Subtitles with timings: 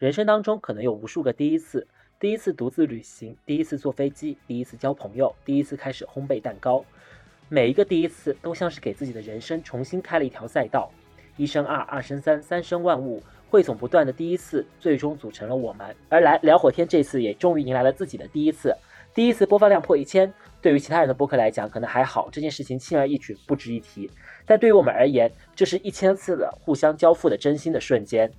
[0.00, 1.86] 人生当中可能有无数个第一次：
[2.18, 6.82] 第一次独自旅行，第一次坐飞机，第一次交朋友，第一次开始烘焙蛋糕。
[7.50, 10.90] 每一个第一次都像是给自己的人生重新开了一条赛道。
[11.36, 15.94] 一生二，二生三，三生万物，汇总不断的第一次，最终组成了我们。
[16.08, 18.74] 而来聊火天这次也终于迎来了自己的第一次，
[19.12, 20.32] 第一次播放量破一千。
[20.62, 24.10] 对于其他人的播客来讲，可能还好，这件事情轻而易举，不值一提。
[24.46, 28.32] 但对于我们而言，这是一千次的互相交付的真心的瞬间。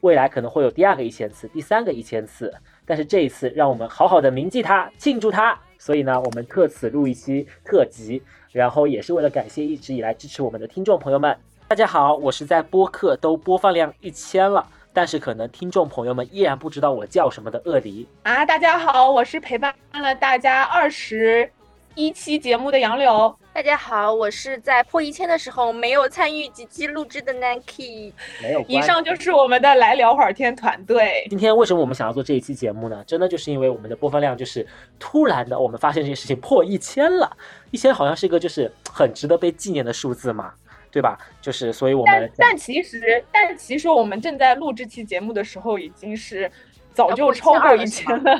[0.00, 2.52] 未来可能会有第二个一千次，第三个一千次，
[2.84, 5.58] 但是这一次让我们好好的铭记它，庆祝它。
[5.78, 11.36] 所以呢，我们特此录一期特辑，然后也是为了感谢一直以来支持我们的听众朋友们。
[11.68, 18.06] 大家好，我是在播客都播放量一千了，但是可能听众朋友们依然不知道我叫什么的鳄梨。
[18.22, 21.50] 啊，大家好，我是陪伴了大家二十
[21.96, 23.34] 一期节目的杨柳。
[23.54, 28.12] 大家好，我是在破一千的时候没有参与几期录制的 Nike。
[28.42, 31.26] 没有以上就是我们的来聊会儿天团队。
[31.30, 33.02] 今天为什么我们想要做这一期节目呢？
[33.06, 34.66] 真的就是因为我们的播放量就是
[34.98, 37.34] 突然的，我们发现这件事情破一千了，
[37.70, 40.52] 一千好像是一个就是很值得被纪念的数字嘛，
[40.90, 41.16] 对吧？
[41.40, 46.50] 就是所以我们但但其实，但其实我们正在录这期节目的时候，已经是
[46.92, 48.38] 早就超过一千了。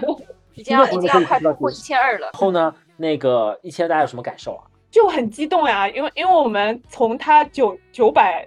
[0.53, 2.33] 已经要已经要快突破一千二了然。
[2.33, 4.63] 后呢，那个一千大家有什么感受啊？
[4.91, 8.47] 就很激动呀，因为因为我们从他九九百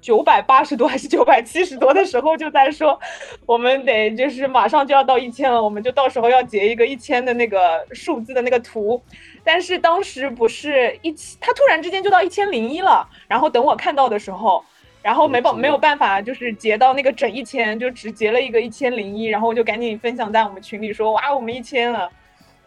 [0.00, 2.98] 九百八十多还是九百七十多的时候就在说，
[3.46, 9.02] 我们得就是马上就要到一千了，我们就到时候要截一个一千的那个数字的那个图。
[9.42, 14.64] 但是当时不是一千，他突然之间就到一千零一了，然后等我看到的时候。
[15.00, 22.10] 然后没办没有办法，就是截到那个整一千，就只截了一个一千零一，然后我就赶紧分享在我们群里说，哇，我们一千了，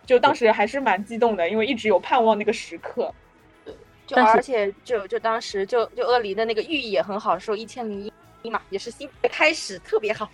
[0.06, 3.14] 就当时还是蛮激动的，因为一直有盼望那个时刻。
[4.08, 8.12] 就而且就就当时就就鳄梨的那个寓意也很好，说一千零
[8.44, 10.30] 一嘛，也是新的开始，特别好。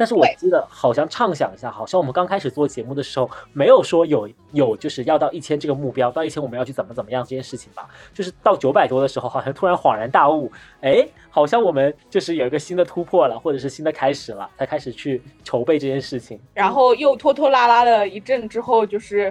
[0.00, 7.86] 但是我记得好像畅想一下，好像我们刚开始做节目的时候，没有说有有就是要到一千这个目标，到一千我们要去怎么怎么样这件事情吧。
[8.14, 10.50] 就是到九百多的时候，好像突然恍然大悟，
[10.80, 16.40] 哎，好像我们就是有一个新的突破了，或者是新的开始了，才开始去筹备这件事情。
[16.54, 19.30] 然后又拖拖拉拉了一阵之后，就是，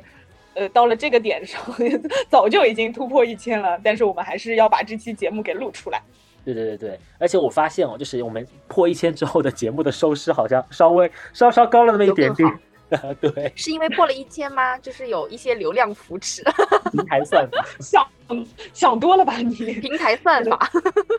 [0.54, 1.60] 呃，到了这个点上，
[2.30, 6.00] 早就已经突破一千了，但是我们还是要把这期节目给录出来。
[6.46, 12.60] 对对对对，而且我发现哦，就是我们破一千之后的节目的收视好像稍微稍稍高了那么一点点。
[13.22, 14.76] 对，是因为破了一千吗？
[14.80, 16.42] 就是有一些流量扶持，
[16.92, 17.64] 平台算法。
[17.80, 18.08] 想
[18.74, 19.54] 想多了吧你？
[19.54, 20.70] 平台算法。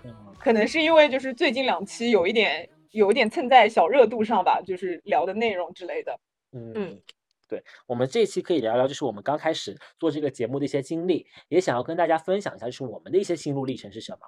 [0.04, 6.18] 嗯可能是因为就是最近两期有一点有一点蹭在小热度上吧，就是聊的内容之类的。
[6.52, 7.00] 嗯嗯，
[7.46, 14.18] 对，我们这期可以聊聊，就是我们刚开始做这个节目的一些经历，也想要跟大家分享一下，就是我们的一些心路历程是什么。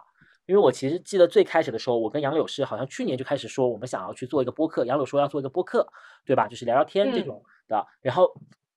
[0.47, 5.87] 因为我其实记得最开始的时候，我跟杨柳是好像去年就开始说我们想要去做一个播客，杨柳说要做一个播客，
[6.25, 6.49] 对吧？
[6.49, 7.87] 就是聊聊天这嗯种的。
[8.01, 8.29] 然后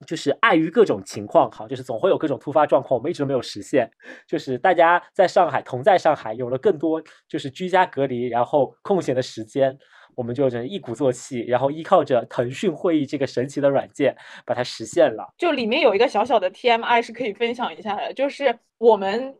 [0.05, 3.89] 就是碍于各种情况，哈，就是总会有各种突发状况，我们一直都没有实现。
[4.27, 9.75] 就是大家在上海同在上海，有了更多就是居家隔离，然后空闲的时间，
[10.15, 14.15] 我们就一鼓作气，然后依靠着腾讯会议这个神奇的软件，
[14.45, 15.33] 把它实现了。
[15.37, 19.33] 就里面有一个小小的 TMI 是可以分享一下的，就是我们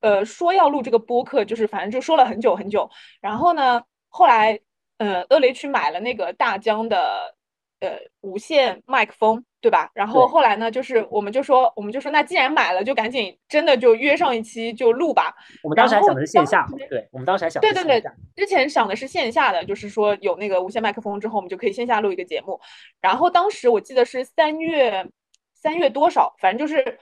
[0.00, 2.88] 呃说要录这个播客，就是反正就说了很久很久，
[3.20, 4.58] 然后呢，后来
[4.98, 7.34] 呃恶雷去买了那个大疆的
[7.80, 9.90] 呃无线麦克风，对吧？
[9.94, 15.34] 然后后来呢，就是我们就说我们就说那既然买了，就赶紧真的就约上一期就录吧。
[15.62, 22.60] 我们当时还想的是线下时，对，我们当时还想的对对对之前想的是线下的，就是说有那个无线麦克风之后，我们就可以线下录一个节目。
[23.00, 25.06] 然后当时我记得是三月
[25.54, 26.98] 三月多少，反正就是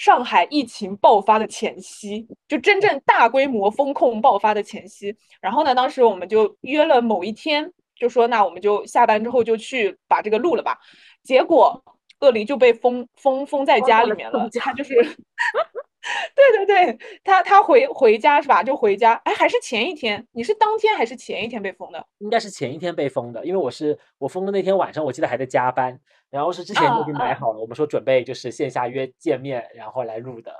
[0.00, 5.14] 上海疫情爆发的前夕，就真正大规模风控爆发的前夕。
[5.42, 10.78] 然后呢，当时我们就约了某一天就说那我们就下班之后就去把这个录了吧。
[11.22, 11.84] 结果
[12.20, 14.94] 鳄梨就被封封封在家里面了，他就是，
[16.34, 18.62] 对对对，他他回回家是吧？
[18.62, 20.26] 就回家，哎，还是前一天？
[20.32, 22.06] 你是当天还是前一天被封的？
[22.18, 26.00] 应该是前一天被封的，因为我是我封的那天晚上，我记得还在加班，
[26.30, 30.54] 然后是之前就已经买好了，我们说准备就是线下约见面，然后来录的。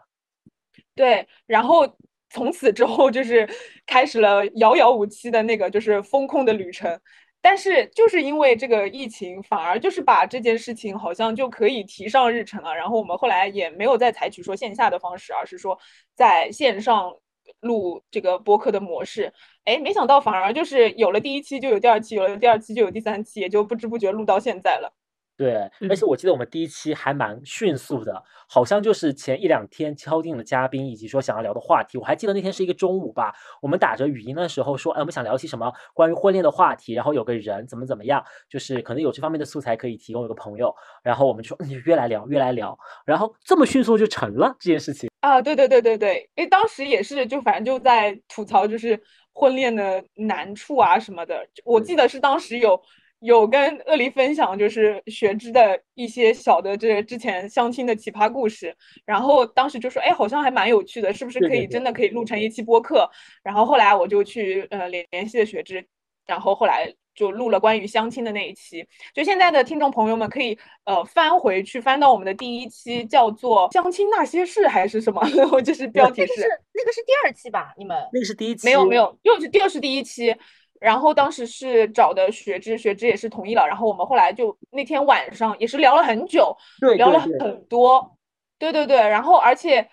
[0.94, 1.96] 对，然后
[2.28, 3.48] 从此之后就是
[3.87, 7.00] 开始了遥遥无期的那个就是风控的旅程。
[7.42, 12.75] 但是就是因为这个疫情，反而就是把这件事情好像就可以提上日程了。
[12.75, 15.78] 然后我们后来也没有再采取说线下的方式，而是说
[16.14, 17.12] 在线上
[17.60, 19.32] 录这个播客的模式。
[19.64, 24.92] 哎，没想到反而就是有了第一期就有第二期，有了第二期就有第三期，也就不知不觉录到现在了。
[25.40, 25.54] 对，
[25.88, 31.96] 而且我记得我们第一期还蛮迅速的，好像就是前一两天敲定了嘉宾以及说想要聊的话题。
[31.96, 41.56] 我还记得那天是一个中午吧，我们打着语音的时候说，哎，我们想聊些什么关于婚恋的话题，然后有个人怎么怎么样，就是可能有这方面的素材可以提供有个朋友，然后我们就
[41.87, 45.40] 约来聊，约来聊，然后这么迅速就成了这件事情啊！
[45.40, 49.00] 对对对对对，因为当时也是就反正就在吐槽就是
[49.32, 52.78] 婚恋的难处啊什么的，我记得是当时有。
[53.20, 58.75] 有跟鳄梨分享，就是学知的一些小的这之前相亲的奇葩故事，
[59.05, 63.08] 然后当时就说，哎，好像还蛮有趣的，是不是可以真的可以录成一期播客？
[63.43, 65.87] 然后后来我就去呃联联系了学知，
[66.26, 68.87] 然后后来就录了关于相亲的那一期。
[69.12, 75.20] 就现在的听众朋友们可以呃翻回去翻到我们的第一期，叫做《相亲那些事》还是什么？
[75.52, 76.40] 我就是标题是
[76.73, 77.75] 那个是第二期吧？
[77.76, 78.66] 你们那个是第一期？
[78.66, 80.34] 没有没有，又是第二是第一期。
[80.81, 83.67] 然后当时是找的学知，学知也是同意了。
[83.69, 86.56] 然后我们后来就那天晚上也是聊了很久，
[86.97, 87.31] 聊了很
[87.69, 88.17] 多，
[88.59, 88.97] 对对对。
[88.97, 89.87] 然后而且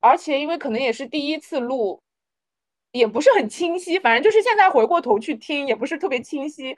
[0.00, 2.02] 而且因为可能也是第一次录，
[2.90, 3.98] 也不是很清晰。
[4.00, 6.76] 反正就是现在回过头去听，也不是特别清晰。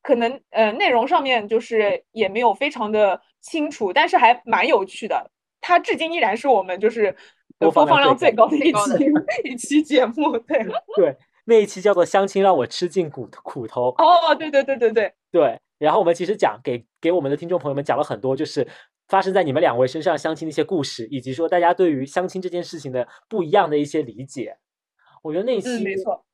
[0.00, 5.30] 可能呃内容上面就是也没有非常的清楚，但是还蛮有趣的。
[5.60, 7.16] 它至今依然是我们就是
[7.58, 9.12] 播放量最高的一期
[9.44, 10.64] 一期 节目，对
[10.96, 11.16] 对。
[11.44, 15.60] 那一期叫做《相亲让我吃尽苦苦头》哦，对对对对对对。
[15.78, 18.66] 然后我们其实讲给给我们的听众朋友们讲了很多，就是
[19.08, 24.56] 发生在你们两位身上相亲的一些故事，以及说大家对于相亲这件事情的不一样的一些理解。
[25.22, 26.24] 我觉得那一期没错。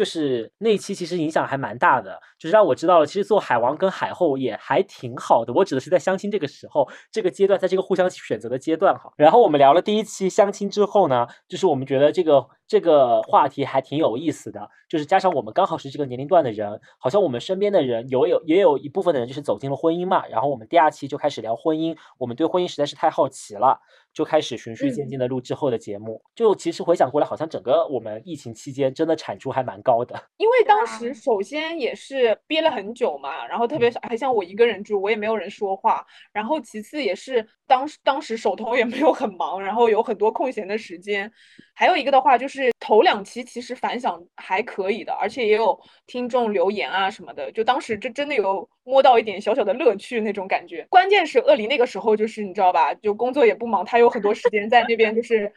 [0.00, 5.52] 就是那一期其实影响还蛮大的，就是让我知道了，其实做海王跟海后也还挺好的。
[5.52, 9.12] 我指的是在相亲这个时候，这个阶段，在这个互相选择的阶段哈。
[9.18, 20.26] 然后我们聊了第一期相亲之后呢，就是我们觉得这个这个话题还挺有意思的，就是加上我们刚好是这个年龄段的人，好像我们身边的人有有也有一部分的人就是走进了婚姻嘛。
[20.28, 23.80] 然后我们第二期就开始聊婚姻，我们对婚姻实在是太好奇了。
[24.12, 30.20] 就开始循序渐进的录之后的节目，就其实回想过来，好像整个我们疫情期间真的产出还蛮高的。
[30.36, 36.04] 因为当时首先也是憋了很久嘛，然后特别还像我一个人住，我也没有人说话。
[36.32, 41.30] 然后其次也是当时当时手头也没有很忙，然后有很多空闲的时间。
[41.72, 50.86] 还有一个的话就是头两期其实反响还可以的，而且也有听众留言啊什么的，就当时这真的有摸到一点小小的乐趣那种感觉。
[50.90, 53.99] 关键是鳄梨那个时候就是你知道吧，就工作也不忙，他。
[54.00, 55.52] 有很多时间在那边，就是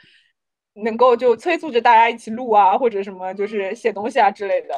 [0.75, 4.75] 能够就催促着大家一起录啊，或者什么就是写东西啊之类的。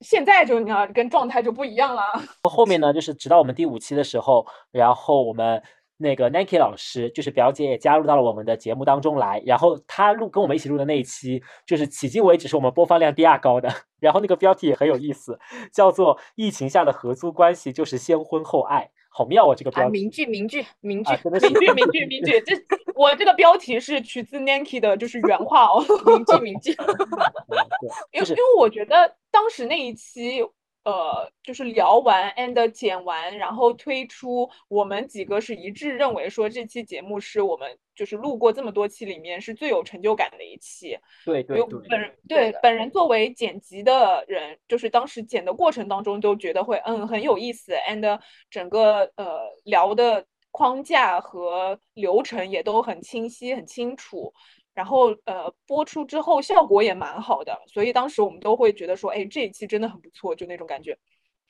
[0.00, 2.02] 现在就你要跟状态就不一样了。
[2.48, 5.62] 后面呢，就是直到我们第五期的时候，然后我们
[5.98, 9.42] 那个 Nike 老师，就是表姐也加入到了我们的节目当中来。
[9.44, 13.68] 然后他录跟我们一起录的那一期，就是迄今为止是我们播放量第二高的。
[14.00, 15.38] 然后那个标题也很有意思，
[15.70, 18.90] 叫做“疫情下的合租关系就是先婚后爱”。
[19.10, 19.54] 好妙啊！
[19.54, 22.40] 这个标题，名句，名句，名句，名句，名句，名句。
[22.40, 22.54] 这
[22.94, 25.84] 我这个标题是取自 Nanki 的，就是原话哦。
[26.06, 26.70] 名句，名句。
[28.12, 30.42] 因为因为我觉得当时那一期。
[30.84, 40.96] 呃，就是聊完 and 剪完，然后推出，我们几个是一致认为说这期节目是我们就是录过这么多期里面是最有成就感的一期。
[41.24, 41.80] 对对对。
[41.88, 54.32] 本人对本人作为剪辑的人，就是当时剪的过程当中都觉得会嗯很有意思，and 整个呃聊的框架和流程也都很清晰很清楚。
[54.80, 60.96] 然后呃，播出之后效果也蛮好的，所以当时我们都会觉得说，哎，这一期真的很不错，就那种感觉。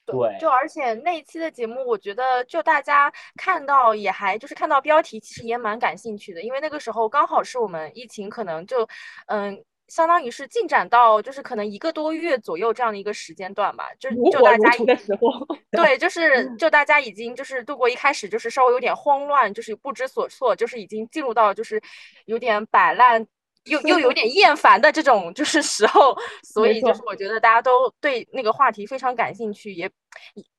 [0.04, 8.88] 对，就而且那一期的节目，我觉得就大家看到也还就是看到标题，其实也蛮感兴趣的，因为那个时候刚好是我们疫情可能就
[9.26, 9.64] 嗯。
[9.90, 15.30] 相当于是进展到就是可能一个多月左右这样的一个时间段吧，就就大家的时候，
[15.72, 21.82] 对，就是就大家已经就是度过一开始就是稍微有点慌乱，就是不知所措，就是已经进入到就是
[22.26, 23.26] 有点摆烂
[23.64, 29.90] 又又有点厌烦的这种就是 时候，所以就是我觉得大家都对那个话题非常感兴趣，也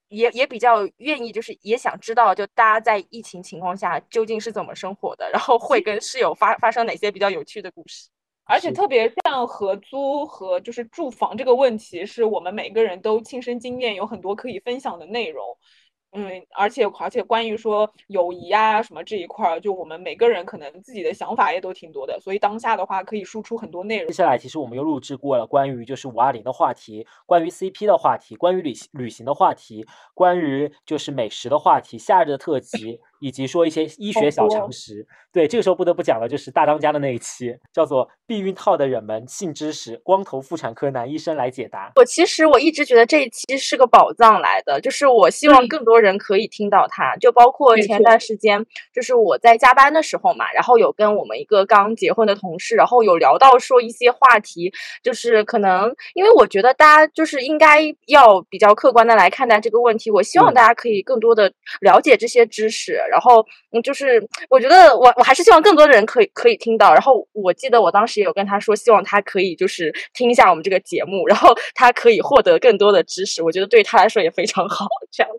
[0.10, 8.10] 也也比较愿意，就是也想知道，就大家在疫情情况下究竟是怎么生活的，然后会跟室友发发生哪些比较有趣的故事。
[8.46, 15.46] 而且特别像合租和就是住房这个问题，是我们每个人都亲身经验，有很多可以分享的内容。
[16.14, 24.14] 嗯，而且而且关于说友谊啊什么这一块儿，就我们每个人可能自己的想法也都挺多的，所以当下的话可以输出很多内容接。
[24.14, 35.08] 下来其实我们又录制过了关于就是五二零的话题，关于 CP 的话题，关于旅行旅行的话题，关于就是美食的话题，夏日的特辑，以及说一些医学小常识。
[35.32, 41.94] 对，这个时候不得不讲的就是大当家的那一期，叫做避孕套的人们性知识，光头妇产科男医生来解答。
[41.96, 47.16] 我其实我一直觉得这一期是个宝藏来的，就是我希望嗯更多人可以听到它。
[47.16, 60.12] 就包括前段时间，就是我在加班的时候嘛，然后有跟我们一个刚结婚的同事，然后有聊到说一些话题，就是可能因为我觉得大家就是应该要比较客观的来看待这个问题。
[60.12, 66.94] 我希望嗯大家可以更多的了解这些知识，然后嗯，就是我觉得我我还是希望更多的人可以可以听到。
[66.94, 73.44] 然后我记得我当时也有跟他说，希望他可以就是听一下我们这个节目，然后 他可以获得更多的知识。
[73.44, 74.88] 我觉得对他来说也非常好。
[75.12, 75.32] 这样，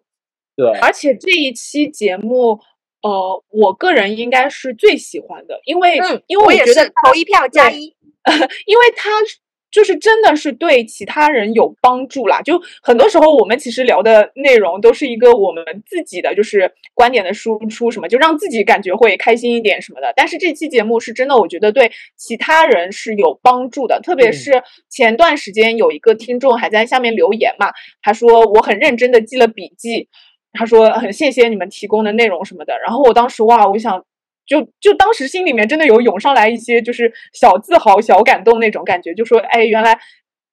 [0.54, 2.60] 对，而且这一期节目，
[3.00, 7.96] 呃，我个人应该是最喜欢的，因为、嗯，因为我也是觉得投一票加一。
[8.66, 9.38] 因为它是
[9.72, 12.40] 就是真的是对其他人有帮助啦。
[12.42, 20.12] 就很多时候我们其实聊的内容都是一个我们自己的就是观点的输出，什么就让自己感觉会开心一点什么的。
[20.14, 23.98] 但是这期节目是真的，我觉得对其他人是有帮助的。
[24.00, 30.08] 特别嗯是前段时间有一个听众还在下面留言嘛，他说我很认真的记了笔记。
[30.54, 34.04] 他说很谢谢你们提供的内容什么的，然后我当时哇，我想
[34.46, 39.98] 就就当时心里面真的有涌上来一些就是小自豪、小感动那种感觉，就说哎，原来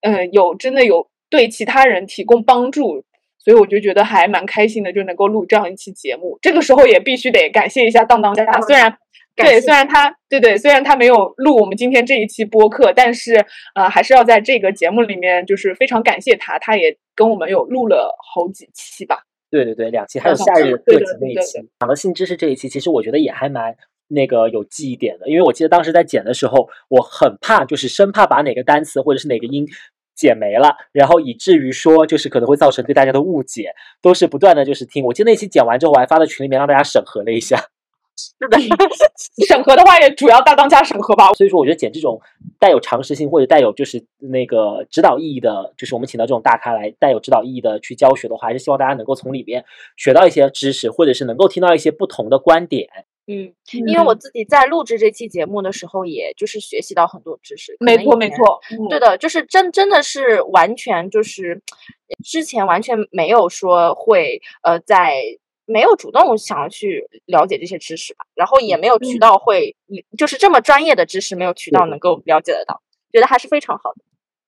[0.01, 3.03] 嗯、呃有真的有对其他人提供帮助，
[3.37, 6.37] 所以我就觉得还蛮开心的，就能够录这样一期节目。
[6.41, 8.97] 这个时候也必须得感谢一下当当家，虽然。
[9.35, 19.19] 对，虽然他对对，虽然他没有录我们今天这一期播客，但是呃，还是要在这个节目里面，就是非常感谢他，他也跟我们有录了好几期吧。
[19.49, 23.75] 对对对，两期，还有夏日的特辑那一期，讲的性知识这一期，其实我觉得也还蛮
[24.07, 29.67] 那个有记忆点的，因为我记得当时在剪的时候，我很怕，就是生怕把哪个单词或者是哪个音
[30.15, 35.03] 剪没了，然后以至于说就是可能会造成对大家的误解，都是不断的就是听。
[35.05, 37.69] 我记得那期剪完之后，我还发到群里面让大家审核了一下。
[38.39, 38.57] 是的，
[39.47, 41.31] 审核的话，也主要大当家审核吧。
[41.33, 42.19] 所以说，我觉得剪这种
[42.59, 49.63] 带有常识性或者带有就是那个指导意义的，就是我们请到这种大咖来带有指导意义的去教学的话，还是希望大家能够从里边
[49.95, 52.89] 学到一些知识，或者是能够听到一些不同的观点。
[53.31, 53.53] 嗯，
[53.85, 57.77] 因为我自己在录制这期节目的时候，也就是学习到很多知识。
[57.79, 61.61] 没错没错，嗯对的，就是真真的是完全就是
[62.23, 65.21] 之前完全没有说会呃在
[65.71, 69.75] 没有主动想要去了解这些知识吧，然后也没有渠嗯道会
[70.17, 74.01] 就是这么专业的知识没有渠道能够了解得到，觉得还是非常好的。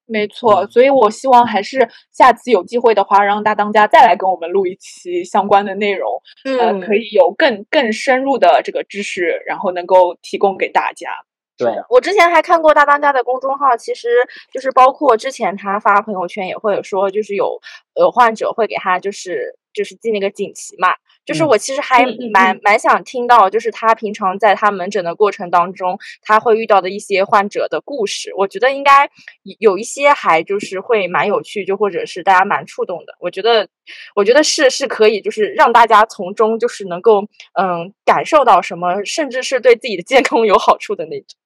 [0.07, 6.21] 没错，嗯所以我希望还是下次有机会的话，让大当家再来跟我们录一期相关的内容，
[6.59, 11.11] 呃，可以有更更深入的这个知识，然后能够提供给大家。
[11.57, 14.09] 对，我之前还看过大当家的公众号，其实
[14.51, 17.61] 就是包括之前他发朋友圈也会有说，就是有
[17.95, 20.89] 有患者会给他就是就是寄那个锦旗嘛，
[21.25, 29.09] 就是嗯我其实还蛮嗯蛮想听到，就是他平常在他门诊的过程当中，他会遇到的一些患者的故事，我觉得应该
[29.43, 33.15] 有有一些还就是会蛮有趣，就或者是大家蛮触动的。
[33.19, 33.67] 我觉得，
[34.15, 37.21] 我觉得是是可以，就是让大家从中就是能够
[37.53, 41.37] 嗯感受到什么，甚至是对自己的健康有好处的那种。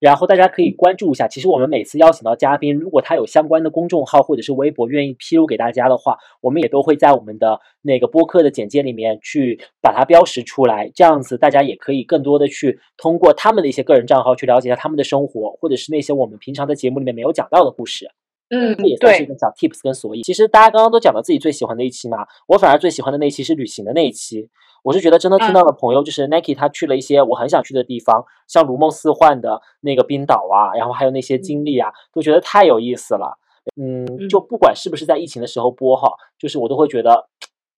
[0.00, 18.08] 然后大家可以关注一下，其实我们每次邀请到嘉宾，如果他有相关的公众号或者是微博愿意披露给大家的话，我们也都会在我们的那个播客的简介里面去把它标识出来，这样子大家也可以更多的去通过他们的一些个人账号去了解一下他们的生活，或者是那些我们平常在节目里面没有讲到的故事。
[18.50, 20.22] 嗯这也算是一对，个小 tips 跟索引。
[20.22, 24.48] 其实大家刚刚都讲到自己最喜欢的一期嘛，我反而最喜欢的那一期是旅行的那一期。
[24.82, 33.38] 我是觉得真的听到了朋友，就是 Nike 他去了一些我很想去的地方，像如梦似幻的那个冰岛啊，然后还有那些经历啊，都觉得太有意思了。
[33.80, 37.28] 嗯，就不管是不是在疫情的时候播哈，就是我都会觉得。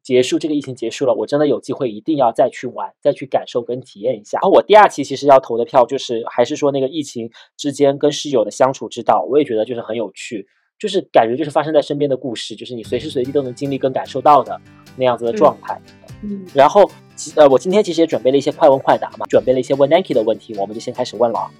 [0.03, 4.39] 结束这个疫情结束了，我真的有机会一定要再去玩，再去感受跟体验一下。
[4.41, 10.49] 然后我第二期其实要投的票就是还是说那个疫情之间跟室友的相处之道，我也觉得就是很有趣。
[10.81, 14.59] 就是感觉就是发生在身边的故事，就是你随时随地都能经历跟感受到的
[14.97, 15.79] 那样子的状态。
[16.23, 21.51] 嗯，然后其呃，我今天其实也准备了一些快问快答嘛，准备了一些问 Nike 的问题，我们就先开始问了啊。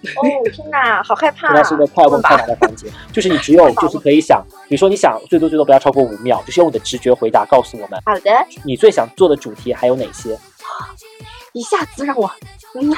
[0.00, 0.22] 哦
[0.52, 1.54] 天哪，好害怕、啊！
[1.54, 8.30] 现在是一个快问快答的环节，就是你只有就是可以想，比如说你想最多最多不要超过五秒，就是用你的直觉回答告诉我们好的，
[8.64, 10.38] 你最想做的主题还有哪些，
[11.52, 12.30] 一下子让我，
[12.74, 12.88] 嗯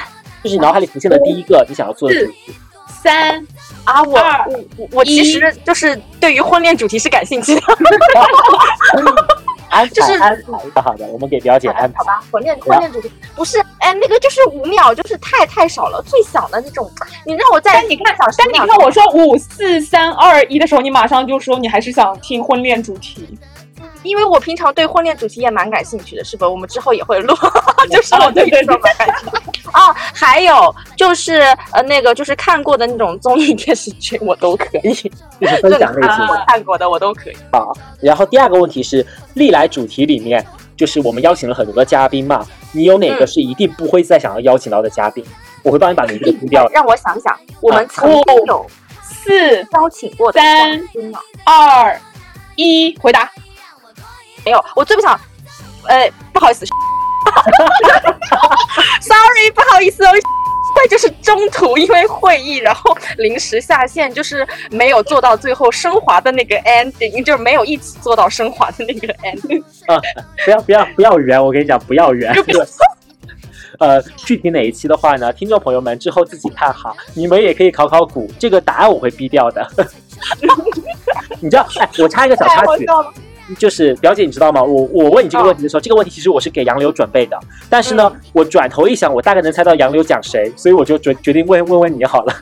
[0.43, 2.53] 就是你脑海里浮现的第一个你想要做的主题。
[2.87, 3.43] 三，
[3.85, 7.61] 啊，我我我我其实就是对于婚恋主题是感兴趣的。
[9.71, 12.03] 安排就是安排的好的，我们给表姐安排好。
[12.03, 16.91] 吧，婚恋婚恋主题不是，哎，那个就是五秒，就是太太少了，最小的那种，
[17.25, 23.37] 你让我在但你看想，但你看我说五四三二一的时候，你马上就说你还是想听婚恋主题。
[24.03, 26.49] 因为我平常对婚恋主题也蛮感兴趣的，是吧？
[26.49, 27.35] 我们之后也会录，
[27.91, 29.40] 就是我对这种蛮感兴趣
[29.71, 29.93] 的啊。
[30.13, 34.93] 还有就是呃，那个就是看过的那种综艺电视剧，我都可以，
[35.39, 36.33] 就是分享类型啊的。
[36.33, 37.37] 我看过的我都可以。
[37.51, 45.23] 好然后第二个问题是，历来主题里面，就是我们邀请了很多个嘉宾嘛，你有哪个嗯是一定不会再想要邀请到的嘉宾？
[45.63, 46.71] 我会帮你把名字给清掉的。
[46.73, 48.65] 让我想想，我们曾经有
[49.01, 51.19] 四邀请过的三嘉宾呢？
[51.45, 51.99] 二
[52.55, 53.29] 一，回答。
[54.43, 55.19] 没有，我最不想，
[55.87, 56.65] 呃，不好意思
[59.01, 60.09] sorry，不好意思哦。
[60.73, 69.61] 对，就是中途因为会议，然后临时下线，就是没有做到最后升华的那个 ending，就是没有一起做到升华的那个 ending。
[69.87, 69.99] 啊
[70.45, 72.33] 不要不要不要圆，我跟你讲不要圆。
[73.79, 75.33] 呃，具体哪一期的话呢？
[75.33, 79.67] 听众朋友们之后自己看哈，你们也可以考考古，这个答案我会逼掉的。
[81.41, 82.85] 你知道，哎，我插一个小插曲。
[83.57, 84.61] 就是表姐，你知道吗？
[84.63, 92.33] 我我问你这个问题的时候，这个问题其实我是给杨柳准备的，但是呢，我转头一想，我大概能猜到杨柳讲谁，所以我就决决定问问问你好了。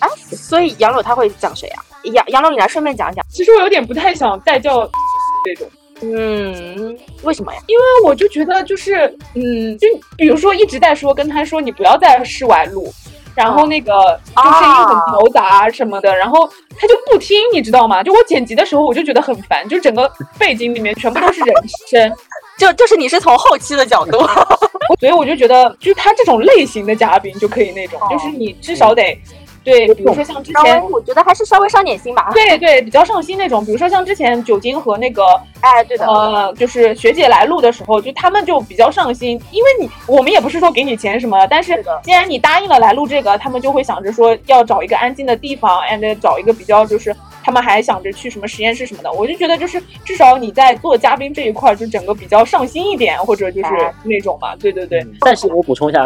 [0.00, 1.84] 哎，所以杨柳他会讲谁啊？
[2.04, 3.24] 杨杨柳，你来顺便讲一讲。
[3.28, 4.88] 其实我有点不太想再叫
[5.44, 5.68] 这种，
[6.02, 7.60] 嗯，为什么呀？
[7.66, 9.86] 因为我就觉得就是，嗯，就
[10.16, 12.90] 比如说一直在说跟他说你不要在室外录，
[13.34, 18.02] 然后那个就声音很嘈杂什么的，然后他就不听，你知道吗？
[18.02, 21.54] 就我剪辑的时候我就觉得很烦，就整个背景里面全部都是人
[21.90, 22.12] 声，
[22.58, 24.18] 就就是你是从后期的角度，
[25.00, 29.18] 所以我就觉得就是他这种类型的嘉宾就可以那种，就是你至少得
[29.62, 30.80] 对，比如说像之前。
[30.90, 32.30] 我觉得还是稍微上点心吧。
[32.32, 35.22] 对对，比较上心那种，比如说像之前酒精和那个
[35.60, 36.06] 哎，对的。
[36.06, 56.04] 呃，就是学姐来录的时候，就他们就比较上心，因为你我们也不是说给你钱什么的，但是既然你答应了来录这个，他们就会想着说要找一个安静的地方，and 找一个比较就是他们还想着去什么实验室什么的，我就觉得就是至少你在做嘉宾这一块儿就整个比较上心一点，或者就是哎那种嘛，对对对，嗯但是我补充一下，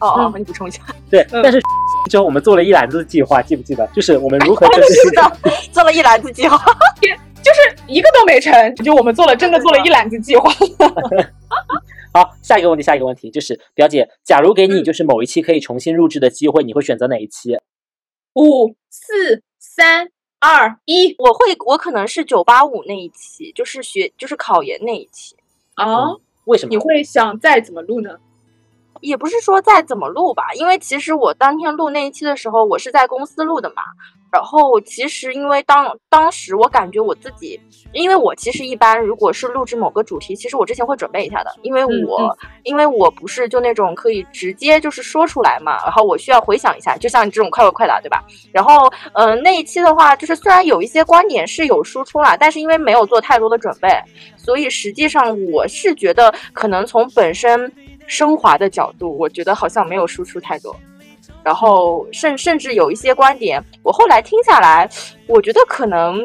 [0.00, 0.80] 哦哦，嗯你补充一下。
[1.10, 1.60] 对，嗯但是
[2.10, 3.86] 之后我们做了一篮子的计划，记不记得？
[3.88, 5.38] 就是我们如何是就是的，
[5.72, 6.58] 做了一篮子计划。
[7.44, 10.50] 就是一个都没成，就我们做了真的做了一篮子计划，
[12.14, 17.58] 好，下一个问题，下一个问题就是表姐，假如给你嗯就是某一期可以重新录制的机会，你会选择哪一期？
[18.34, 20.08] 五四三
[20.40, 25.36] 二一我会，我可能是九八五那一期，就是学就是考研那一期，
[25.74, 26.14] 啊，
[26.46, 26.70] 为什么？
[26.70, 28.16] 你会想再怎么录呢？
[29.04, 33.82] 也不是说再怎么录吧，因为其实我当天录那一期的时候，我是在公司录的嘛。
[34.32, 37.60] 然后其实因为当当时我感觉我自己，
[37.92, 48.24] 因为我其实一般如果是录制某个主题，其实我之前会准备一下的，因为嗯我、因为我不是就那种可以直接就是说出来嘛，然后我需要回想一下，就像你这种快问快答，对吧？
[48.52, 53.88] 然后嗯、呃那一期的话，就是虽然有一些观点是有输出啦，但是因为没有做太多的准备，
[54.36, 57.70] 所以实际上我是觉得可能从本身
[58.06, 60.74] 升华的角度，我觉得好像没有输出太多。
[61.42, 64.88] 然后甚甚至有一些观点，我后来听下来，
[65.26, 66.20] 我觉得可能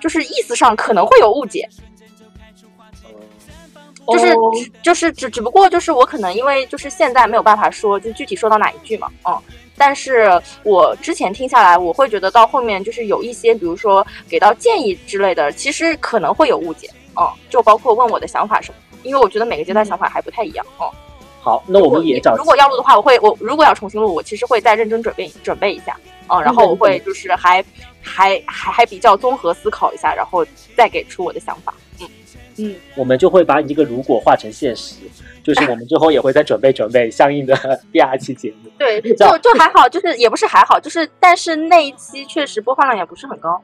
[0.00, 1.68] 就是意思上可能会有误解，
[4.08, 4.34] 就是、
[4.82, 9.38] 就是只只不过就是我可能因为就是现在没有办法说就具体说到哪一句嘛，嗯。
[9.76, 10.28] 但是
[10.62, 20.90] 我之前听下来，我会觉得到后面就是有一些，比如说给到建议之类的，其实可能会有误解，嗯，就包括问我的想法什么，因为我觉得每个阶段想法还不太一样，哦。
[21.42, 25.96] 好，那我们也找如果要录的话，我会我如果要重新录，我其实会再认真准备准备一下，
[26.28, 27.64] 嗯，然后我会就是还
[28.02, 30.44] 还还还比较综合思考一下，然后
[30.76, 31.72] 再给出我的想法。
[32.00, 32.08] 嗯
[32.58, 34.96] 嗯，我们就会把你这个如果化成现实，
[35.42, 37.56] 就是我们之后也会再准备准备相应的
[37.90, 38.70] 第二期节目。
[38.76, 43.58] 对，就就还好，就是也不是还好，就是但是那一期确实播放量也不是很高。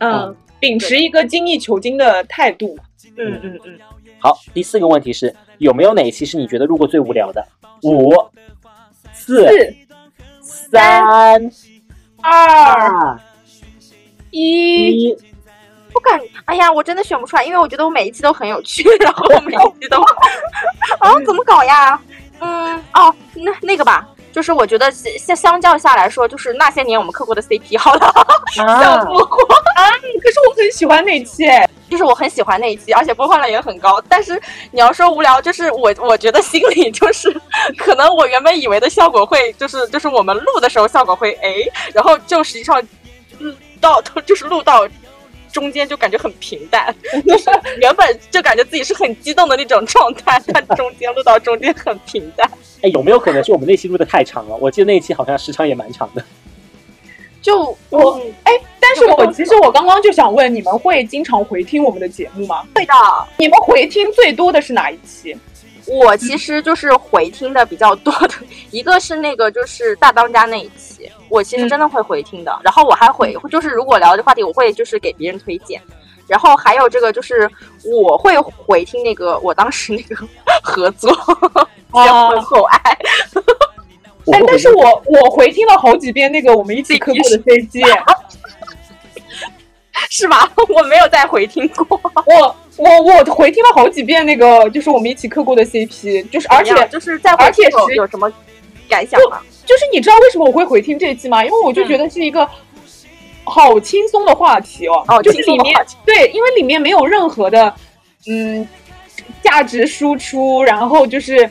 [0.00, 2.76] 嗯，秉持一个精益求精的态度。
[3.16, 3.78] 嗯嗯嗯，
[4.24, 7.46] 好，第四个问题是有没有哪一期是你觉得录过最无聊的？
[7.82, 8.10] 五、
[9.12, 9.46] 四、
[10.40, 11.52] 四、三、
[12.22, 13.20] 二、二、
[14.30, 15.16] 一，一。
[15.92, 22.00] 不敢，哎呀，我真的选不出来，因为我觉得我每一期都很有趣， 然后我每一期都啊 怎么搞呀？
[22.40, 28.06] 嗯，哦，那那个吧，就是我觉得相相较下来说，就是那些年我们磕过的 CP 好了，
[28.58, 29.38] 啊像波花，
[30.20, 34.02] 可是我很喜欢那一期，哎就是我很喜欢那一期，而且播放量也很高。
[34.08, 34.40] 但是
[34.72, 37.32] 你要说无聊，就是我我觉得心里就是，
[37.78, 41.54] 可能我原本以为的效果会就是就是我们录的时候效果会哎，
[41.94, 42.82] 然后就实际上
[43.38, 44.84] 嗯到就是录到。
[45.54, 46.92] 中间就感觉很平淡，
[47.24, 47.48] 就是
[47.80, 52.50] 原本就感觉自己是很激动的那种状态，但中间录到中间很平淡。
[52.82, 54.56] 哎，有没有可能是我们那期录的太长了？
[54.56, 56.22] 我记得那一期好像时长也蛮长的。
[57.40, 62.66] 就我嗯哎，但是我其实我刚刚就想问，你们会经常回听我们的节目吗？
[62.74, 62.92] 会的，
[63.38, 65.36] 你们回听最多的是哪一期？
[65.86, 68.34] 我其实就是回听的比较多的，
[68.70, 72.58] 一个是那个就是大当家那一期，我其实真的会回听的。
[72.62, 75.80] 然后我还会就是如果聊这话题，我会就是给别人推荐。
[76.26, 77.50] 然后还有这个就是
[77.84, 80.26] 我会回听那个我当时那个
[80.62, 81.10] 合作
[81.92, 82.98] 结婚后爱，哎，
[84.24, 87.82] 我会但是我我回听了好几遍那个我们一起磕过的飞机，
[90.10, 90.50] 是吧？
[90.68, 98.30] 我没有再回听过， 我我我回听了好几遍那个就是我们一起磕过的 CP，就是而且就是再回而且听有是有什么
[98.88, 99.40] 感想吗？
[99.64, 101.44] 就是你知道为什么我会回听这一期吗？
[101.44, 102.48] 因为我就觉得是一个
[103.44, 107.72] 好轻松的话题哦，哦就是里面对，因为里面没有任何的
[108.28, 108.66] 嗯
[109.42, 111.48] 价值输出，然后就是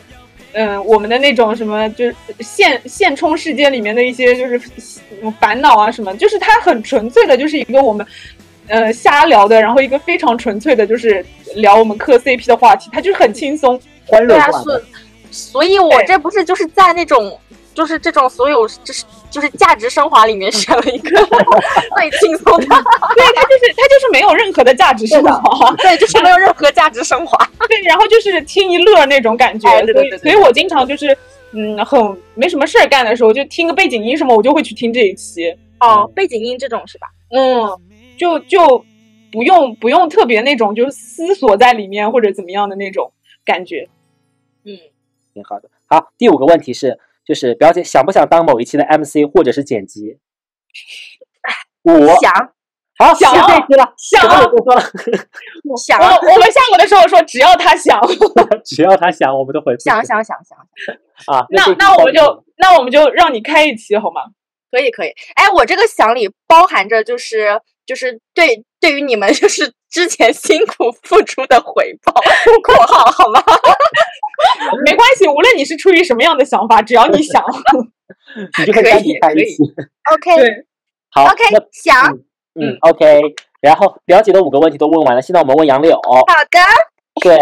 [0.51, 4.61] 嗯我们的那种什么就是现现充世界里面的一些就是
[5.39, 8.05] 烦恼啊什么，就是它很纯粹的，就是一个我们。
[8.67, 13.79] 呃，瞎聊的，然后一个非常纯粹的，就是聊我们磕 CP 的话题，他就是很轻松。
[14.09, 14.81] 对啊，欢乐化的所
[15.31, 17.37] 所以，我这不是就是在那种
[17.73, 21.09] 就是这种所有就是就是价值升华里面选了一个
[21.97, 25.71] 最轻松的，对，他就是他就是没有任何的价值升华。
[25.77, 27.37] 对，就是没有任何价值升华。
[27.67, 31.17] 对，然后就是听一乐那种感觉，哎对对对对所以所以我经常就是
[31.53, 31.99] 嗯，很
[32.35, 35.53] 没什么事儿干的时候，就听个背景音什么，我就会去听这一期。
[35.79, 37.07] 哦，背景音这种是吧？
[37.35, 37.67] 嗯，
[38.17, 38.85] 就就
[39.31, 43.89] 不用不用特别那种就是思索在里面或者怎么样的那种感觉。
[44.63, 44.77] 嗯，
[45.33, 45.69] 挺好的。
[45.87, 50.17] 好，第五个问题是，就是表姐想不想当某一期的 MC 或者是剪辑？
[51.83, 52.31] 我想
[52.97, 54.81] 好，想就这一期了，想不说了，
[55.77, 57.99] 想我我们下午的时候说，只要他想，
[58.63, 59.79] 只要他想，我们都回复。
[59.79, 60.57] 想想想想，
[61.27, 64.21] 啊，那那我们就那我们就让你开一期好吗？
[64.71, 65.09] 可以可以。
[65.35, 72.13] 哎，我这个想里包含着就是就是对对于你们 就是之前辛苦付出的回报
[72.63, 73.41] （括号好吗？
[74.85, 77.43] 没关系，无论你是出于什么样的想法，只要你想。
[78.59, 79.63] 你就可以单独开可以一期。
[80.13, 80.65] ？OK，
[81.11, 82.13] 好 OK，想
[82.55, 83.21] 嗯嗯，OK。
[83.61, 85.95] 然后表姐的五个问题都问完了，现在我们问杨柳。
[86.03, 86.59] 好的，
[87.21, 87.35] 对，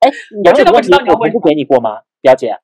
[0.00, 0.12] 哎，
[0.44, 2.00] 杨柳的问题我不是给你过吗？
[2.20, 2.56] 表姐，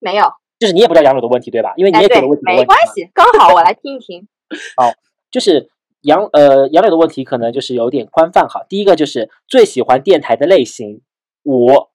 [0.00, 1.72] 没有，就是你也不知道杨柳的问题对吧？
[1.76, 2.62] 因为你也给了问题，的问题嘛。
[2.62, 4.26] 没关系，刚好我来听一听。
[4.76, 4.92] 好
[5.30, 5.70] 就是
[6.06, 8.64] 杨呃杨柳的问题可能就是有点宽泛哈。
[8.68, 11.02] 第一个就是最喜欢电台的类型，
[11.42, 11.88] 五、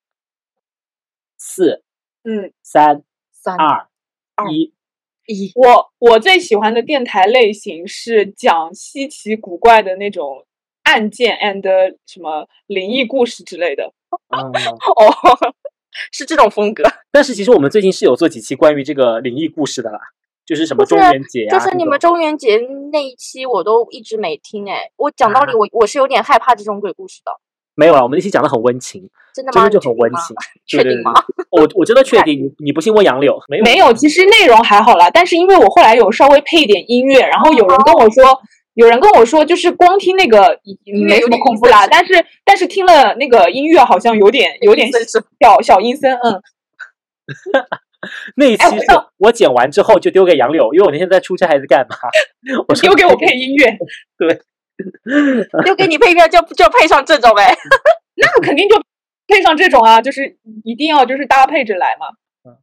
[1.38, 1.84] 四、
[2.24, 3.88] 嗯，三、三二、
[4.36, 4.74] 二一。
[5.28, 10.45] 一，我我最喜欢的电台类型是讲稀奇古怪的那种
[10.84, 11.62] 案件 and
[12.06, 13.93] 什么灵异故事之类的。
[14.36, 15.56] 嗯， 哦，
[16.12, 20.00] 是这种风格，但是其实我们最近是有做几期关于这个灵异故事的啦，
[20.45, 22.58] 就是什么中元节啊，就是你们中元节
[22.91, 27.32] 那一期我都一直没听哎，我讲道理 我我是有点害怕这种鬼故事的，
[27.75, 29.69] 没有了，我们那期讲的很温情，真的吗？
[29.69, 30.36] 真的就你确定吗很温情。
[30.67, 31.13] 对对对确定吗？
[31.51, 38.23] 我我真的确 定，你你不信问杨柳，没有没有，其实内容还好啦，但是因为我后来有稍微配一点音乐，然后有人跟我说，
[38.73, 46.41] 有人跟我说，就是光听那个乐没什么恐怖啦，但是但是听了那个音乐好像有点有点阴森小小阴森，嗯，
[48.36, 51.95] 那一期是哎我剪完之后就丢给杨柳，因为我那天在出差还是干嘛，
[52.67, 53.78] 我说丢给我配音乐，
[54.17, 54.41] 对，
[55.63, 57.56] 丢给你配乐就就配上这种哎，
[58.17, 58.82] 那肯定就
[59.28, 62.08] 配上这种啊，就是一定要就是搭配着来嘛。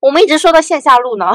[0.00, 1.30] 我们一直说到线下录呢，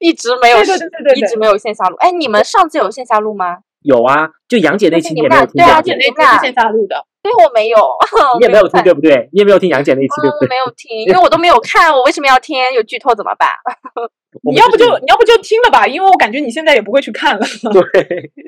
[0.00, 1.96] 一直没有对对对对对一直没有线下录。
[1.98, 3.58] 哎，你们上次有线下录吗？
[3.82, 7.78] 有啊，就杨姐那期你你也没有听们俩对啊对不对而且那期是线下录的，对，我没有，
[8.38, 9.28] 你也没有听对不对？
[9.32, 10.48] 你也没有听杨姐那一期对不嗯，对？
[10.48, 12.56] 没有听， 因为我都没有看，我为什么要听？
[12.74, 13.48] 有剧透怎么办？
[14.44, 17.46] 你要不就你要不就听了吧，因为我感觉你现在也不会去看了。
[17.72, 17.80] 对，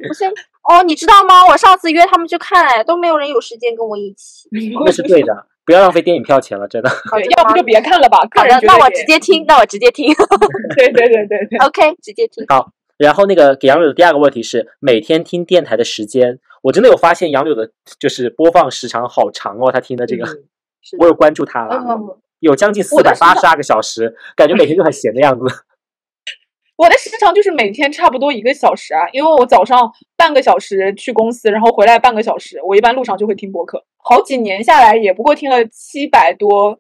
[0.07, 0.25] 不是
[0.69, 1.47] 哦，你知道吗？
[1.49, 4.49] 我上次约他们去看，哎，都没有人有时间跟我一起。
[4.85, 6.91] 那是对的，不要浪费电影票钱了，真的。
[7.37, 8.19] 要不就别看了吧。
[8.31, 10.15] 个好的，那我直接听，那我直接听。
[10.77, 11.59] 对对对对对。
[11.67, 12.45] OK，直接听。
[12.49, 20.45] 好然后那个给杨柳的第二个问题是每天听电台的时间，我真的有发现杨柳的就是播放时长好长哦，他听的这个，嗯
[20.99, 25.45] 我有关注他了，嗯，有将近四百八十二个小时，感觉每天就很闲的样子。
[26.77, 33.85] 我的时长就是每天差不多一个小时啊，因为我早上半个小时去公司，然后回来半个小时，我一般路上就会听播客。
[33.97, 36.79] 好几年下来，也不过听了七百多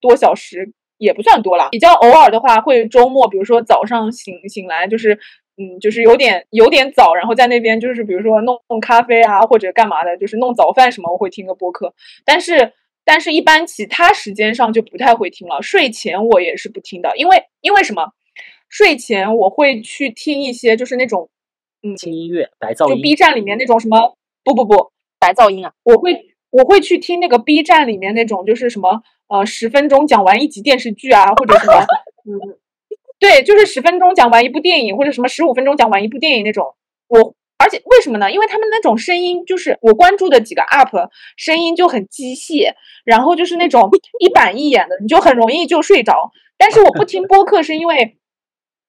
[0.00, 1.70] 多小时，也不算多了。
[1.70, 5.18] 比较偶尔的话，会周末，比如说早上醒醒来，就是
[5.56, 11.94] 嗯，就是有点有点早，然后在那边就是比如说弄弄咖啡啊，或者干嘛的，就是弄早饭什么，我会听个播客。
[12.24, 12.72] 但是
[13.04, 15.62] 但是一般其他时间上就不太会听了。
[15.62, 18.12] 睡前我也是不听的，因为因为什么？
[18.70, 21.28] 睡前我会去听一些就是那种
[21.82, 23.02] 嗯，轻音乐、白噪音就音。
[23.02, 24.90] B 站里面那种什么不不不，
[25.20, 31.74] 白噪音啊，我会我会去听那个 B 站里面那种就是什么呃十分钟讲完一集电视剧啊，或者什么
[32.26, 32.58] 嗯，
[33.18, 36.74] 对，就是十分钟讲完一部电影，或者什么十五分钟讲完一部电影那种。
[37.08, 38.30] 我而且为什么呢？
[38.30, 42.74] 因为他们那种声音就是我关注的几个 UP 声音就很机械，
[43.04, 46.30] 然后就是那种一板一眼的，你就很容易就睡着。
[46.58, 48.16] 但是我不听播客是因为。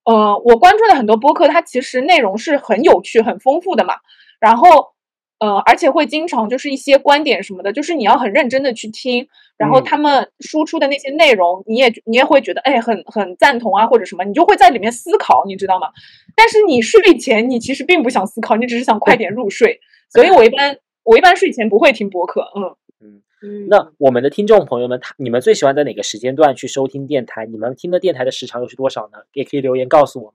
[0.08, 3.96] 呃，我关注的很多播客，它其实内容是很有趣、很丰富的嘛。
[4.40, 4.94] 然后，
[5.40, 15.88] 呃，而且会经常就是一些观点什么的，就是你要很认真的去听，然后嗯他们输出的那些内容，你也你也会觉得哎，很很赞同啊，或者什么，你就会在里面思考，你知道吗？
[16.36, 19.80] 但是你睡前你其实并不想思考，你只是想快点入睡。
[20.10, 22.76] 所以我一般我一般睡前不会听播客，嗯。
[23.44, 27.46] 嗯，那我们的听众朋友们，他你们最喜欢在哪个时间段去收听电台？
[27.46, 29.20] 你们听的电台的时长又是多少呢？
[29.34, 30.34] 也可以留言告诉我们。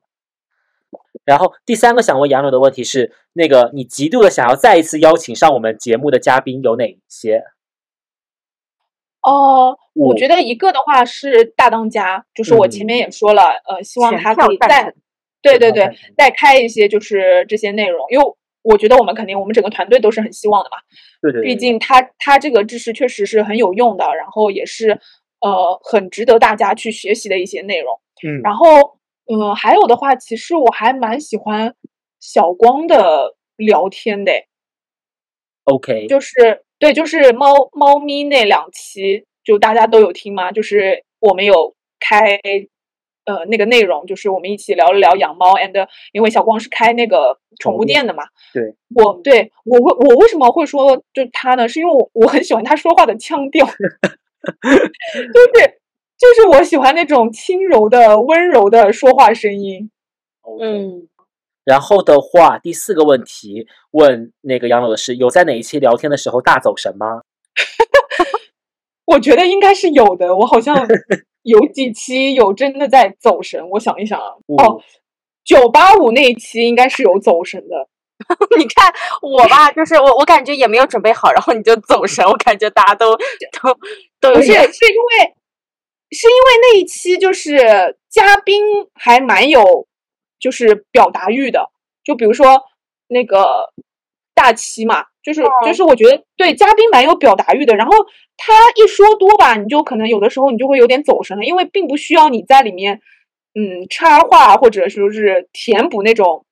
[1.24, 7.42] 然后第三个想问杨柳的问题是，那个你极度的想要再一次邀请上我们节目的嘉宾有哪些？
[9.22, 14.94] 哦，我我觉得一个的话是大当家，就是我前面也说了，呃，希望他可以再，
[15.42, 18.24] 对对对再开一些就是这些内容，因为
[18.62, 20.78] 我觉得我们肯定我们整个团队都是很希望的嘛，
[21.20, 24.98] 对对对，毕竟他他这个知识确实是很有用的，然后也是
[25.40, 28.00] 呃很值得大家去学习的一些内容。
[28.22, 28.98] 嗯，然后，
[29.32, 31.74] 嗯、还有的话，其实我还蛮喜欢
[32.18, 34.32] 小光的聊天的
[35.64, 40.50] ，OK，就是对，就是猫猫咪那两期，就大家都有听吗？
[40.50, 42.40] 就是我们有开
[43.26, 51.68] 呃那个内容，就是我们一起聊了聊养猫，and 因为小光是开那个宠宠物店物店的嘛，对我对我为我为什么会说就他呢？
[51.68, 55.80] 是因为我我很喜欢他说话的腔调， 就是
[56.20, 59.90] 就是我喜欢那种轻柔的、温柔的说话声音。
[60.60, 61.08] 嗯，
[61.64, 67.22] 然后的话，第四个问题问那个杨柳的是，有在哪一期聊天的时候大走神吗？
[69.06, 70.86] 我觉得应该是有的，我好像
[71.42, 73.66] 有几期有真的在走神。
[73.70, 74.82] 我想一想啊，哦，
[75.42, 77.88] 九八五那一期应该是有走神的。
[78.58, 83.74] 你看我吧，就是我我感觉也没有准备好，然后你就走神，我感觉大家都都
[84.20, 85.34] 都有不是，是因为
[86.10, 88.62] 是因为那一期就是嘉宾
[88.94, 89.86] 还蛮有
[90.38, 91.70] 就是表达欲的，
[92.02, 92.62] 就比如说
[93.08, 93.72] 那个
[94.34, 97.92] 大七嘛，就是就是我觉得对嘉宾蛮有表达欲的，然后
[98.36, 103.00] 他一说多吧，你就可能有的时候你就会有点走神了，因为并不需要你在里面
[103.54, 106.44] 嗯插话或者说是填补那种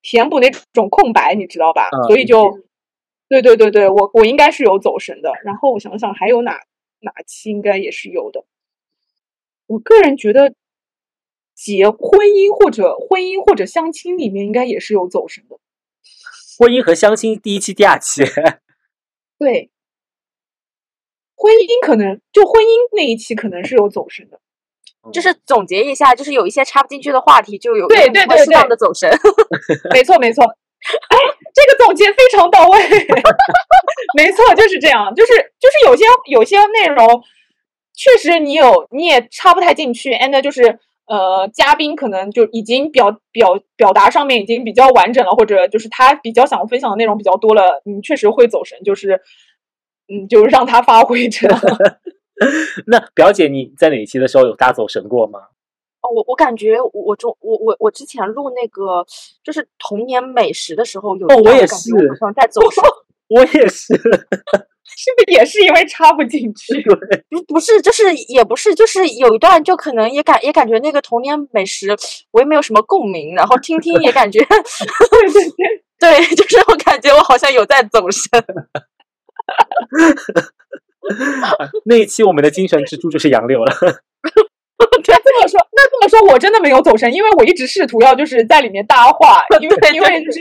[0.00, 1.88] 填补那种空白，你知道吧？
[2.08, 2.58] 所以就
[3.28, 5.32] 对对对对，我我应该是有走神的。
[5.44, 6.60] 然后我想想还有哪
[7.00, 8.44] 哪期应该也是有的。
[9.72, 10.52] 我个人觉得
[11.54, 15.56] 结婚姻或者婚姻或者相亲里面应该也是有走神的。
[16.58, 18.22] 婚姻和相亲第一期、第二期，
[19.38, 19.70] 对，
[21.34, 24.40] 婚姻可能就婚姻那一期可能是有走神的。
[25.12, 29.10] 就是总结一下，就是有一些插不进去的话题，就有对对对有会适当的走神。
[29.92, 31.16] 没错没错，哎，
[31.54, 32.78] 这个总结非常到位。
[34.16, 37.24] 没错，就是这样，就是就是有些有些内容，
[37.94, 49.20] 确实你有你也插不太进去，and 就是呃，嘉宾可能就已经表表表达上面已经比较完整了，或者就是他比较想分享的内容比较多了，你确实会走神，就是
[50.08, 51.60] 嗯，就是让他发挥这样。
[52.86, 55.38] 那表姐你在哪一期的时候有大走神过吗？
[56.00, 59.04] 哦，我我感觉我我中我我我之前录那个
[59.44, 62.82] 就是童年美食的时候有哦我也是我好像在走神，
[63.28, 63.94] 我也是，
[64.96, 66.82] 是不是也是因为插不进去？
[67.30, 71.96] 不不是就是也不是就是有一段就可能也感也感觉那个童年美食
[72.30, 74.40] 我也没有什么共鸣，然后听听也感觉
[75.98, 78.44] 对就是我感觉我好像有在走神。
[81.84, 83.72] 那一期我们的精神支柱就是杨柳了。
[85.08, 90.38] 那这么说，那这么说，我真的没有走神，因为我一直试图要就是在里面搭话，因为因为就是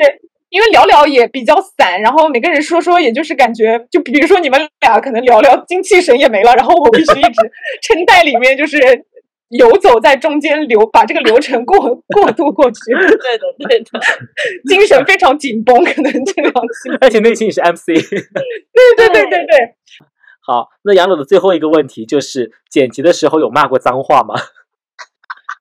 [0.52, 8.78] 因为聊聊也比较散，然后每个人说说，也就是感觉，就比如说你们俩可能聊聊精气神也没了，然后我必须一直 撑在里面，就是
[9.48, 11.80] 游走在中间流，把这个流程过
[12.14, 14.00] 过渡过去，对的，对的。
[14.68, 16.98] 精神非常紧绷，可能这两期。
[17.00, 17.86] 而且内心也是 MC。
[17.96, 19.76] 对对对对对，
[20.46, 24.36] 好，那杨柳的最后一个问题就是，剪辑的时候有骂过脏话吗？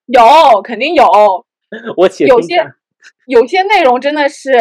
[0.06, 1.04] 有肯定有，
[1.96, 2.56] 我且有些
[3.26, 4.52] 有些内容真的是，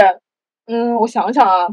[0.67, 1.67] 嗯，我想想啊，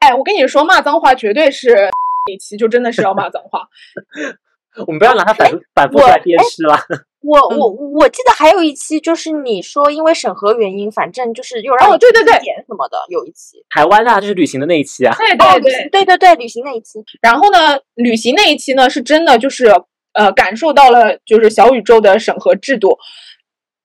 [0.00, 1.90] 哎，我跟你说，骂脏话绝对是
[2.30, 3.66] 一期就真的是要骂脏话。
[4.86, 6.78] 我们不要拿它反复反复出来鞭尸了。
[7.22, 13.58] 我我我记得还有一期，就是你说因为审核原因，反正就是又让你哦对对对点什么的，有一期。
[13.68, 15.14] 台湾啊，就是旅行的那一期啊。
[15.16, 16.98] 对 哦，对对对对对，旅行那一期。
[17.20, 19.66] 然后呢，旅行那一期呢，是真的就是
[20.14, 22.96] 呃感受到了就是小宇宙的审核制度，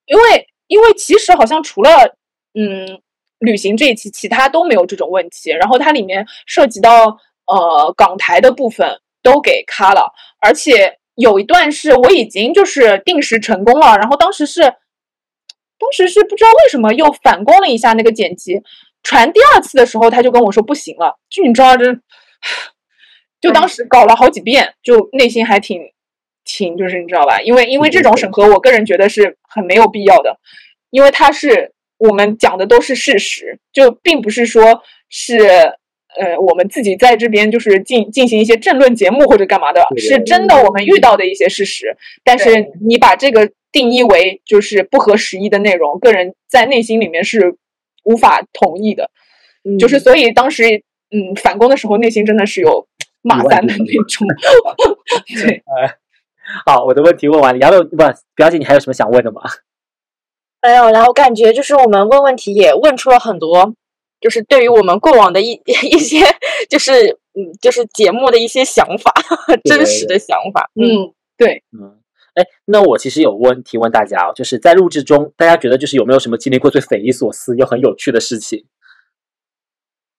[0.06, 2.16] 因为因为其实好像除了
[2.58, 3.02] 嗯
[3.40, 5.52] 旅行这一期，其他都没有这种问题。
[5.52, 18.62] 然后它里面涉及到呃港台的部分都给卡了，而且有一段是我已经就是定时成功了，然后当时是当时是不知道为什么又反攻了一下那个剪辑，
[19.04, 21.86] 传第二次的时候他就跟我说不行了，就你知道这。
[23.40, 25.80] 就当时搞了好几遍，就内心还挺
[26.44, 27.40] 挺，就是你知道吧？
[27.42, 30.40] 因为因为这种审核，我个人觉得是很没有必要的，
[30.90, 35.38] 因为它是我们讲的都是事实，就并不是说是
[36.20, 47.56] 呃我们自己在这边就是进进行一些政论节目或者干嘛的，对是真的我们遇到的一些事实，但是你把这个定义为就是不合时宜的内容，个人在内心里面是
[48.04, 49.10] 无法同意的。
[49.78, 50.64] 就是所以当时
[51.12, 52.88] 嗯反攻的时候，内心真的是有
[53.22, 54.28] 骂三的那种。
[55.44, 55.62] 对，
[56.66, 57.60] 好，我的问题问完了。
[57.60, 57.98] 杨柳不，
[58.34, 59.42] 表姐，你还有什么想问的吗？
[60.68, 63.74] 没有，然后感觉就是我们问问题也问出了很多，
[64.20, 66.20] 就是对于我们过往的一 一些，
[66.70, 69.14] 就是嗯，就是节目的一些想法，
[69.64, 70.70] 真实的想法。
[70.76, 71.98] 嗯，对，嗯，
[72.34, 78.66] 哎，那我其实有问题问大家哦，就是在录制中，大家觉得就是有没有什么经历过最匪夷所思又很有趣的事情？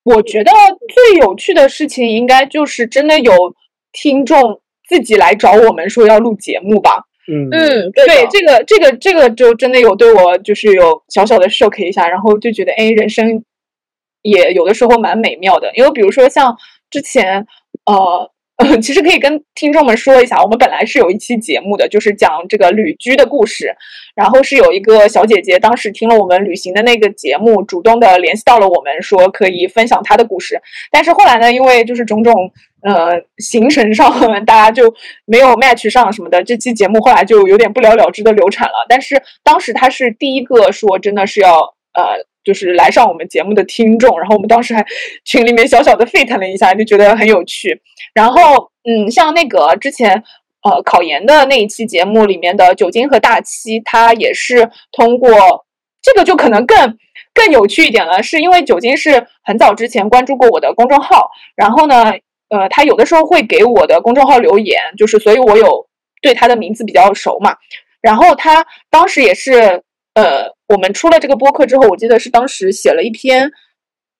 [0.05, 0.51] 我觉得
[0.95, 3.55] 最有趣的事情应该就是真的有
[3.93, 7.05] 听众自己来找我们说要录节目吧。
[7.29, 13.45] 嗯嗯，对，这个这个这个就真的有对我就是有小小的 shock 一下，然后就觉得哎，人生
[14.23, 15.71] 也有的时候蛮美妙的。
[15.75, 16.57] 因为比如说像
[16.91, 17.47] 之前
[17.87, 18.31] 呃。
[18.83, 23.73] 其实可以跟听众们说一下，我们本来是有一期节目的，就是讲这个旅居的故事。
[24.17, 30.61] 然后是有一个小姐姐，当时听了我们旅行的那个节目，主动的联系到了我们，说可以分享她的故事。
[30.91, 32.35] 但是后来呢，因为就是种种
[32.83, 34.13] 呃行程上
[34.45, 34.93] 大家就
[35.25, 38.85] 没有 match 上什么的，这期节目后来就有点不了了之的流产了。
[38.89, 41.61] 但是当时她是第一个说真的是要
[41.93, 42.27] 呃。
[42.49, 44.83] 就是来上我们节目的听众，然后我们当时还
[45.23, 47.79] 群里面小小的沸腾了一下，就觉得很有趣。
[48.15, 50.25] 然后，嗯，像那个之前
[50.63, 55.31] 呃考研的那一期节目里面的酒精和大七，他也是通过
[56.01, 56.97] 这个就可能更
[57.35, 62.15] 更有趣一点了，是因为酒精是很早之前关注过我的公众号，然后呢，
[62.49, 65.87] 呃，他有的时候会给我的公众号留言，就是所以我有
[66.23, 67.55] 对他的名字比较熟嘛。
[68.01, 69.83] 然后他当时也是
[70.19, 73.53] 呃，我们出了这个播客之后，我记得是当时写了一篇。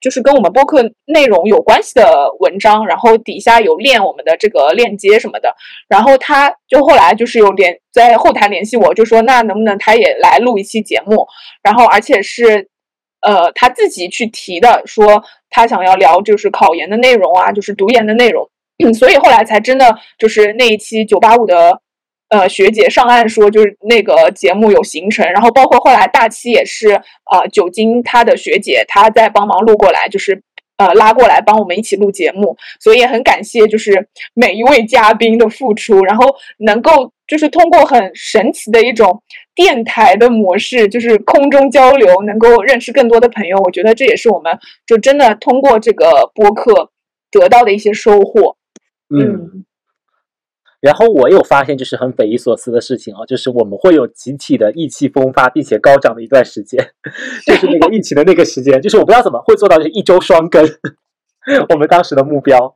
[0.01, 5.53] 就是跟我们播客内容有关系的文章，然后底下有链我们的这个链接什么的，
[5.89, 11.27] 然后他就后来就是有联在后台联系我，就说那能不能他也来录一期节目，
[11.61, 12.69] 然后而且是
[13.19, 18.49] 呃他自己去提的，说他想要聊就是考研的内容啊，就是读研的内容，
[18.97, 21.81] 所以后来才真的就是那一期九八五的。
[22.29, 26.89] 呃，学姐上岸说，就是那个节目有行程，然后包括后来大七也是，
[27.31, 30.39] 呃，酒精他的学姐她在帮忙录过来，就是
[30.77, 39.23] 呃拉过来帮我们一起录节目，所以也很感谢就是每一位嘉宾的付出，然后能够就是通过很神奇的一种
[39.55, 46.91] 电台的模式，就是空中交流，能够认识更多的朋友，我觉得这也是我们就真的通过这个播客
[47.31, 48.55] 得到的一些收获。
[49.09, 49.65] 嗯。
[50.81, 56.91] 然后我有发现，就是很匪夷所思的事情啊，就是我们会有集体的意气风发并且高涨的一段时间，
[57.45, 60.63] 就是那个疫情的那个时间，就是我不知道怎么会做到就是一周双更，
[61.69, 62.75] 我们当时的目标。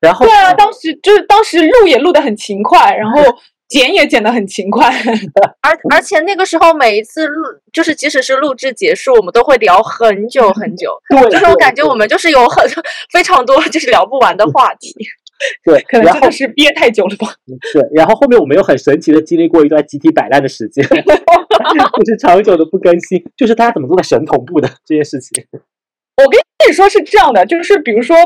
[0.00, 3.22] 然后对啊，当时就是当时录也录得很勤快，然后
[3.68, 4.88] 剪也剪得很勤快。
[5.60, 12.66] 而而且那个时候每一次录，就是即使是录制结束，我们都会聊很久很久，对，就是我感觉我们就是有很
[13.12, 14.94] 非常多就是聊不完的话题。
[15.64, 17.28] 对，可能真的是憋太久了吧。
[17.72, 25.44] 对，然后后面我们又很神奇的经历过一段集体摆烂的时间， 就是长久的不更新，就是大家怎么做的神同步的这件事情。
[26.16, 26.38] 我跟
[26.68, 28.16] 你说是这样的，就是比如说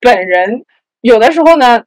[0.00, 0.64] 本人
[1.00, 1.82] 有的时候呢，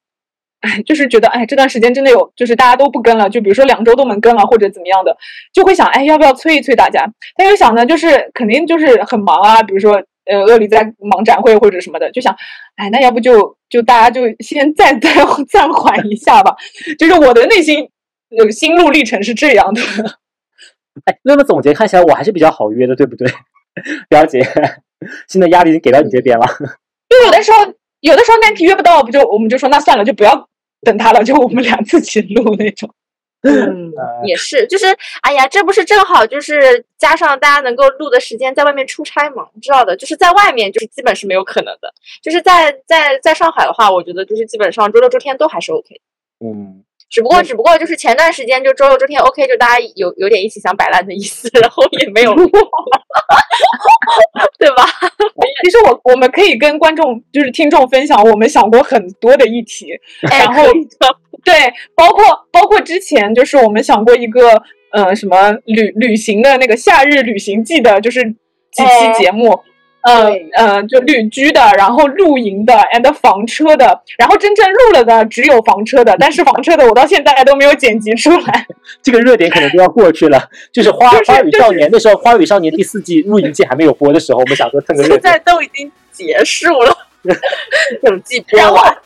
[0.59, 5.15] 哎，就是觉得哎这段时间真的有，就是大家都不跟了，就比如说两周都没跟了或者怎么样的，
[5.53, 7.09] 就会想哎要不要催一催大家？
[7.37, 12.35] 但又想呢，就是肯定就是很忙啊，比如说呃鳄梨在忙展会或者什么的，就想
[12.75, 15.13] 哎那要不就就大家就先暂暂
[15.49, 16.55] 暂缓一下吧。
[16.97, 17.89] 就是我的内心
[18.37, 19.81] 呃心路历程是这样的。
[21.05, 23.27] 哎，那么总结看起来我还是比较好约的，对不对？
[24.07, 24.39] 表姐，
[25.27, 26.45] 现在压力已经给到你这边了。
[27.09, 30.47] 就有的时候，有的时候那题约不到，不就我们就说那算了，就不要
[30.81, 32.93] 等他了，就我们俩自己录那种。
[33.49, 33.91] 嗯，
[34.23, 34.85] 也是，就是
[35.21, 41.93] 哎呀，这不是正好就是加上大家能够录的时间，在外面出差嘛，你知道的，就是在外面就是基本是没有可能的。
[42.21, 45.99] 就是在在在上海的话，我觉得就是基本上周六周天都还是 OK。
[46.39, 46.83] 嗯，
[47.13, 52.49] 只不过只不过就是前段时间就周六周天 OK，就大家有有点一起想摆烂的意思，然后也没有录，
[54.57, 54.83] 对吧？
[55.63, 59.91] 其实我我们可以跟观众就是听众分享，我们想过很多的议题，
[60.31, 60.63] 哎然后
[61.43, 61.53] 对，
[61.95, 68.23] 包括包括之前就是我们想过一个呃什么旅旅行的那个夏日旅行记的，就是
[68.71, 69.61] 几哎期节目。
[70.03, 78.67] 呃对呃，就旅居的，然后露营的，and 房车的，然后真正录了的只有房车的，但是房车的我到现在都没有剪辑出来。
[79.01, 80.49] 这个热点可能都要过去了。
[80.71, 85.39] 就是花就是花语少年的时候，花语少年第四季露营季还没有播的时候，我们想说蹭个热现在。
[85.39, 86.97] 都已经结束了，
[88.03, 88.97] 整季播然后完。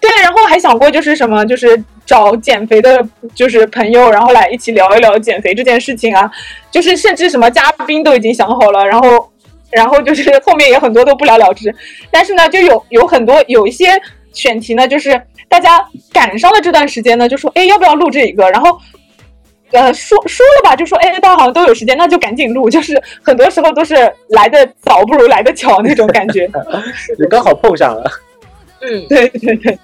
[0.00, 3.02] 对，然后还想过就是什么，就是找减肥的，
[3.34, 6.30] 就是朋友，然后来一起聊一聊减肥这件事情啊。
[6.70, 9.30] 就是甚至什么嘉宾都已经想好了，然后，
[9.74, 11.74] 然后就是 后面也很多都不了了之。
[12.10, 14.00] 但是呢，就有有很多有一些
[14.32, 18.78] 选题呢，就是大家赶上了这段时间呢，就说哎要不要录这一个，然后。
[19.70, 22.70] 呃，说说了吧，就说哎，大家好像都有时间，那就赶紧录。
[22.70, 23.94] 就是很多时候都是
[24.28, 26.48] 来的早不如来的巧那种感觉。
[27.18, 28.08] 就刚好碰上了。
[28.82, 29.76] 嗯，对对对，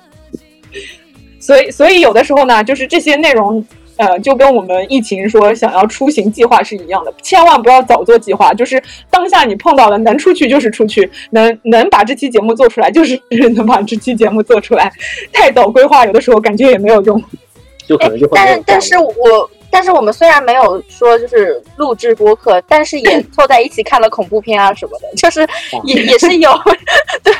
[1.40, 3.66] 所以所以有的时候呢，就是这些内容，
[4.00, 13.20] 呃，就跟我们疫情说想要出行计划是一样的，千万不要早做计划，就是当下你碰到了，能出去就是出去，能能把这期节目做出来就是
[13.54, 14.90] 能把这期节目做出来，
[15.34, 17.22] 太早规划有的时候感觉也没有用。
[17.86, 25.46] 就可能就会但是但是我但是我们虽然没有说就是录制播客，但是也凑在一起看了恐怖片啊什么的，就是
[25.84, 26.50] 也也是有
[27.22, 27.34] 对，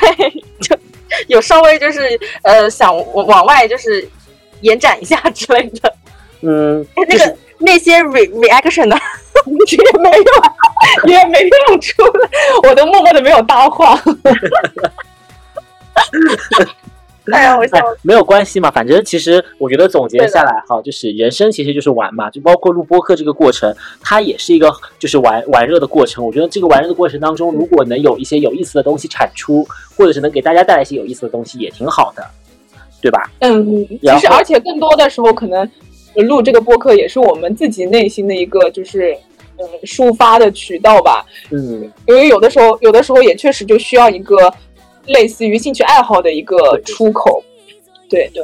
[0.59, 0.77] 就
[1.27, 4.07] 有稍微就是呃想往外就是
[4.59, 5.93] 延展一下之类的。
[6.41, 8.95] 嗯，那个那些 re reaction 呢，
[9.71, 10.23] 也没有，
[11.11, 11.39] 也没
[11.69, 12.29] 有出来，
[12.69, 13.99] 我都默默的没有搭话。
[17.31, 26.25] 哎呀，我笑哎，没有关系嘛，反正其实我觉得总结下来哈，就是人生其实就是玩嘛，就包括录播课这个过程，它也是一个就是玩玩热的过程。
[26.25, 29.65] 我觉得这个玩热的过程当中，如果能有一些有意思的东西产出，
[29.95, 32.25] 或者是能给大家带来一些有意思的东西，也挺好的，
[32.99, 33.29] 对吧？
[33.39, 35.69] 嗯，其实而且更多的时候，可能
[36.15, 39.17] 录这个播客也是我们自己内心的一个就是
[39.57, 41.25] 嗯抒发的渠道吧。
[41.51, 44.53] 嗯，因为有的时候，有的时候也确实就需要一个
[45.07, 47.43] 类似于兴趣爱好的一个出口。
[48.09, 48.43] 对对，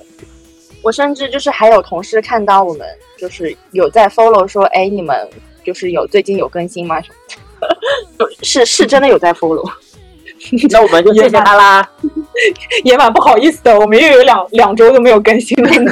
[0.81, 2.87] 我甚至就是还有同事看到我们
[3.17, 5.27] 就是有在 follow 说，哎，你们
[5.63, 7.01] 就是有最近有更新吗？
[7.01, 7.15] 什么
[8.17, 9.69] 的是是真的有在 follow。
[10.69, 11.89] 那我们就谢谢他啦。
[12.83, 15.91] 也蛮不好意思的，我们又有两两周都没有更新了呢。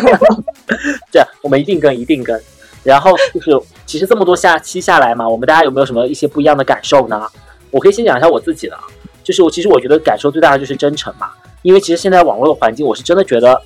[1.12, 2.40] 这我们一定更，一定更。
[2.84, 7.28] 然后就是，其实这么多下期下来嘛，我们大家有没有什么一些不一样的感受呢？
[7.72, 8.78] 我可以先讲一下我自己的，
[9.24, 11.32] 就是我其实我觉得感受最大的就是真诚嘛，
[11.64, 13.60] 因为其实现在网络的环境，我是真的觉得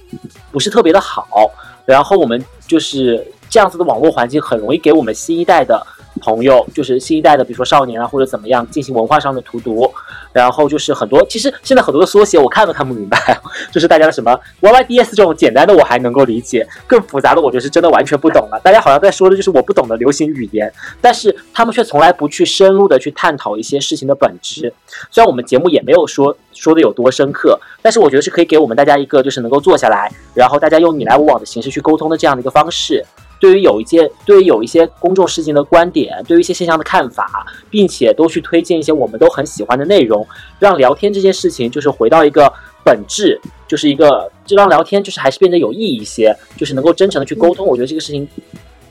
[0.51, 1.51] 不是特别的好。
[1.85, 5.85] 然后我们就是这样子的网络环境，很容易给我们新一代的
[6.21, 9.91] 朋友，就是新一代的，比如说少年啊或者怎么样，进行文化上的荼毒。
[10.31, 13.17] 然后就是很多，其实现在很多的缩写我看都看不明白，
[13.71, 18.59] 就是大家的什么 YYDS 这种简单的我还能够理解，更复杂的我就是真的完全不懂了。
[18.63, 20.71] 大家好像在说的就是我不懂的流行语言，
[21.01, 24.71] 但是他们却从来不去深入的去探讨一些事情的本质。
[25.09, 33.03] 虽然我们节目也没有说说的有多深刻，但是我觉得是可以给我们大家一个就是能够坐下来，然后大家用你来我往的形式去沟通的这样的一个方式。
[33.39, 40.27] 对于有一些对于有一些公众事情的观点，对于一些现象的看法，并且都去推荐一些我们都很喜欢的内容，
[40.59, 42.51] 让聊天这件事情就是回到一个
[42.83, 47.65] 本质，就是一个这让聊天就是还是变得有意义一些，就是能够真诚的去沟通。
[47.65, 48.27] 我觉得这个事情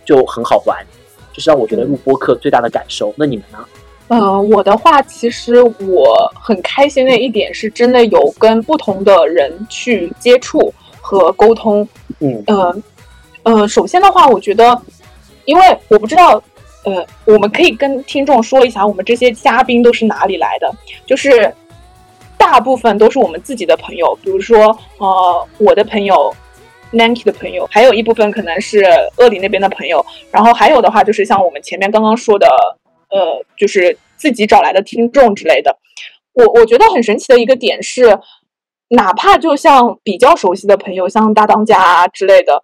[0.05, 0.79] 就很好玩，
[1.33, 3.13] 就是让我觉得录播课最大的感受。
[3.17, 3.59] 那你们呢？
[4.09, 10.73] 呃，我的话，其实我很开心的一点是真的有跟不同的人去接触
[11.03, 11.87] 和沟通。
[12.21, 12.75] 嗯呃
[13.49, 14.79] 呃，首先的话，我觉得，
[15.47, 16.43] 因为我不知道，
[16.85, 20.71] 呃，我们可以跟听众说一下，我们这些嘉宾都是哪里来的，
[21.07, 21.51] 就是
[22.37, 26.31] 大部分都是我们自己的朋友，比如说，呃，我的朋友
[26.93, 28.85] Nanki 的朋友，还有一部分可能是
[29.17, 32.47] 鄂里那边的朋友，然后还有的话就是像我们前面刚刚说的，
[33.09, 35.75] 呃，就是自己找来的听众之类的。
[36.35, 38.19] 我我觉得很神奇的一个点是，
[38.89, 42.63] 哪怕就像比较熟悉的朋友，像大当家啊之类的，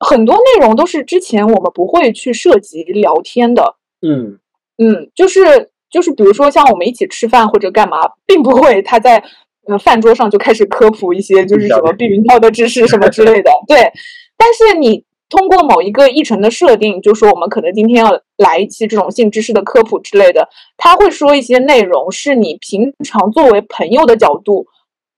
[0.00, 3.76] 很多内容都是之前我们不会去涉及聊天的。
[4.00, 4.38] 嗯
[4.78, 9.22] 嗯，就是就是，比如说像我们一起吃饭或者干嘛，并不会他在
[9.66, 13.50] 呃饭桌上就开始科普一些就是什么避孕套的知识什么之类的。
[13.68, 13.92] 对，
[14.38, 20.48] 但是你通过某一个议程的设定，就说我们可能今天要来一期这种性知识的科普之类的，
[20.78, 24.66] 他会说一些内容是你平常作为朋友的角度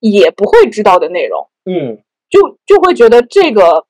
[0.00, 3.86] 也不会知道的内容，嗯就就会觉得这个，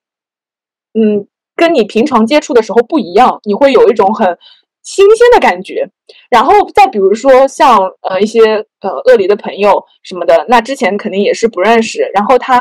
[0.95, 1.27] 嗯，
[1.57, 4.39] 跟你平常接触的时候不一样，你会有一种很
[4.83, 5.89] 新鲜的感觉。
[6.29, 8.41] 然后再比如说像呃一些
[8.81, 12.59] 呃鳄梨的朋友什么的，那之前肯定也是不认识，然后他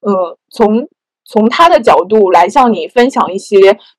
[0.00, 0.88] 呃从
[1.24, 3.56] 从他的角度来向你分享一些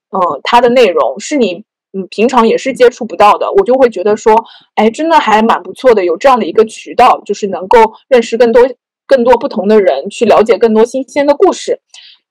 [0.09, 1.63] 呃他的内容，是你
[1.93, 4.33] 嗯平常也是接触不到的，我就会觉得说，
[4.75, 7.77] 哎，真的还蛮不错的，有这样的一个渠道，就是能够
[8.07, 8.67] 认识更多
[9.07, 11.79] 更多不同的人，去了解更多新鲜的故事。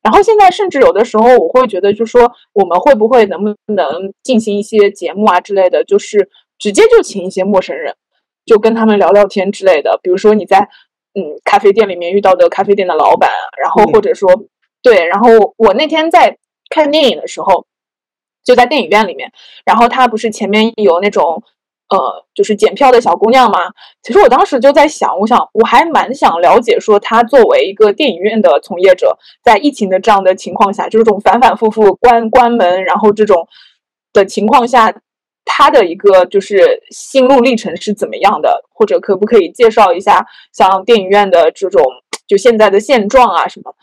[0.05, 6.29] 然后现在甚至有的时候，我会觉得，就说我们会不会能不能进行一些节目啊之类的，就是
[6.59, 7.97] 直接就请一些陌生人，
[8.45, 9.99] 就跟他们聊聊天之类的。
[10.03, 10.69] 比如说你在
[11.15, 14.29] 嗯咖啡店里面遇到的咖啡店的老板啊，然后或者说
[14.83, 16.37] 对，然后我那天在
[16.69, 17.65] 看电影的时候，
[18.45, 19.33] 就在电影院里面，
[19.65, 21.43] 然后他不是前面有那种
[21.89, 23.59] 呃，就是检票的小姑娘嘛。
[24.03, 33.47] 其实我当时就在想，我想我还蛮想了解，说她作为一个电影院的从业者，在疫情的这样的情况下，就是这种反反复复关关门，然后这种
[34.13, 34.93] 的情况下，
[35.45, 41.83] 她的一个就是心路历程是怎么样的，或者可不可以介绍一下像电影院的这种
[42.27, 43.75] 就现在的现状啊什么？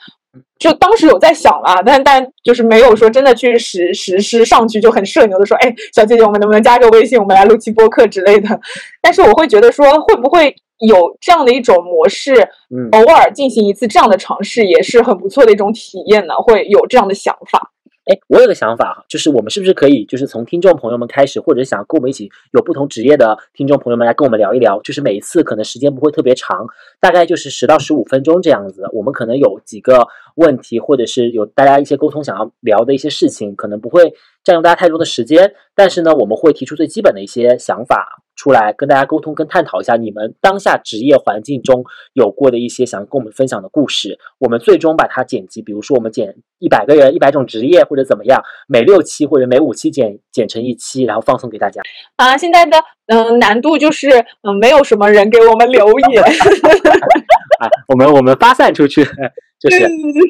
[0.58, 8.60] 就当时有在想了，但但就是没有说真的去实实施上去，就很社牛的说，哎，小姐姐，我们能不能加个微信，我们来录期播客之类的。
[9.02, 12.34] 但是我会觉得说，会不会有这样的一种模式，
[12.70, 16.36] 嗯偶尔进行一次这样的尝试，也是很不错的一种体验呢？
[16.36, 17.72] 会有这样的想法。
[18.06, 26.66] 哎，我有个想法哈，就是我们是不是可以，就是从听众朋友们开始，或者想跟我们一起有不同职业的听众朋友们来跟我们聊一聊，就是每一次可能时间不会特别长，
[27.00, 28.90] 大概就是十到十五分钟这样子。
[28.92, 34.12] 我们可能有几个问题，或者是有大家一些沟通想要聊的一些事情，可能不会
[34.44, 41.84] 占用大家太多的时间，但是呢，我们会提出最基本的一些想法出来，跟大家沟通跟探讨一下你们当下职业环境中
[42.14, 44.18] 有过的一些想跟我们分享的故事。
[44.40, 51.82] 我们最终把它剪辑，比如说我们剪一百个人、一百种职业或者怎么样，每六期或者每五期剪剪成一期，然后放送给大家。
[52.16, 52.78] 啊，现在的
[53.08, 54.10] 嗯、难度就是
[54.42, 56.24] 嗯、没有什么人给我们留言，
[57.68, 59.04] 啊， 我们我们发散出去，
[59.60, 59.88] 就是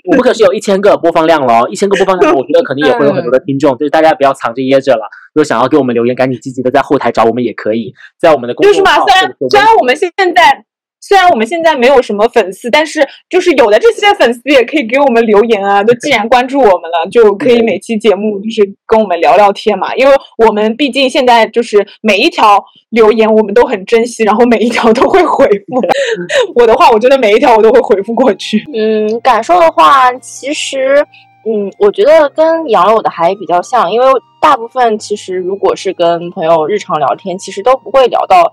[0.09, 10.65] 我们可是有一千个播放量了哦，一千个播放量，我觉得肯定也会有很多的听众，就是大家不要藏着掖着了，如果想要给我们留言，赶紧积极的在后台找我们也可以，在我们的公就是嘛，众号虽然虽然我们现在
[11.01, 15.83] 虽然我们现在没有什么粉丝，但是就是有的这些粉丝也可以给我们留言啊。
[15.83, 19.93] 都既然关注我们了，就可以每期节目就是跟我们聊聊天嘛。
[19.95, 25.81] 因为我们毕竟现在就是每一条留言我们都很珍惜，然后每一条都会回复。
[26.55, 28.63] 我的话，我觉得每一条我都会回复过去。
[28.73, 31.03] 嗯，感受的话，其实，
[31.45, 34.05] 嗯，我觉得跟杨柳的还比较像，因为
[34.39, 38.51] 大部分其实如果是跟朋友日常聊天，其实都不会聊到，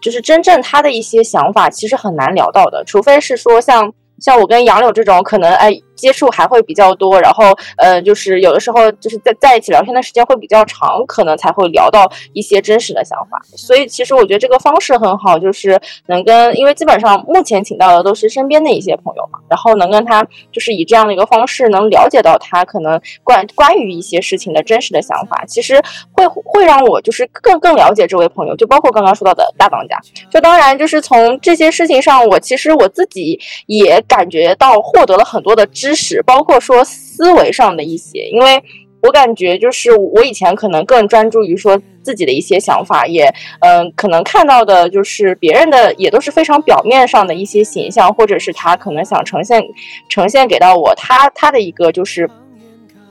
[0.00, 7.46] 就是真正他的一些想法，其实很难聊到的，除非是说像像我跟杨柳这种，可能哎接触还会比较多，然后
[7.76, 13.40] 呃，就是有的时候就是在在一起聊天的时间会比较长，可能才会聊到一些真实的想法。
[13.56, 29.98] 所以其实我觉得这个方式很好，就是能跟，因为基本上目前请到的都是身边的一些朋友嘛，然后能跟他就是以这样的一个方式，能了解到他可能关关于一些事情的真实的想法，其实会会让我就是更更了解这位朋友，就包括刚刚说到的大当家。
[30.30, 38.60] 就当然就是从这些事情上，我其实我自己也感觉到获得了很多的知识，包括说思维上的一些，因为
[39.02, 49.62] 我感觉就是我以前可能更专注于说自己的一些想法，也嗯、可能看到的就是别人的也都是非常表面上的一些形象，或者是他可能想呈现
[50.08, 52.28] 呈现给到我他他的一个就是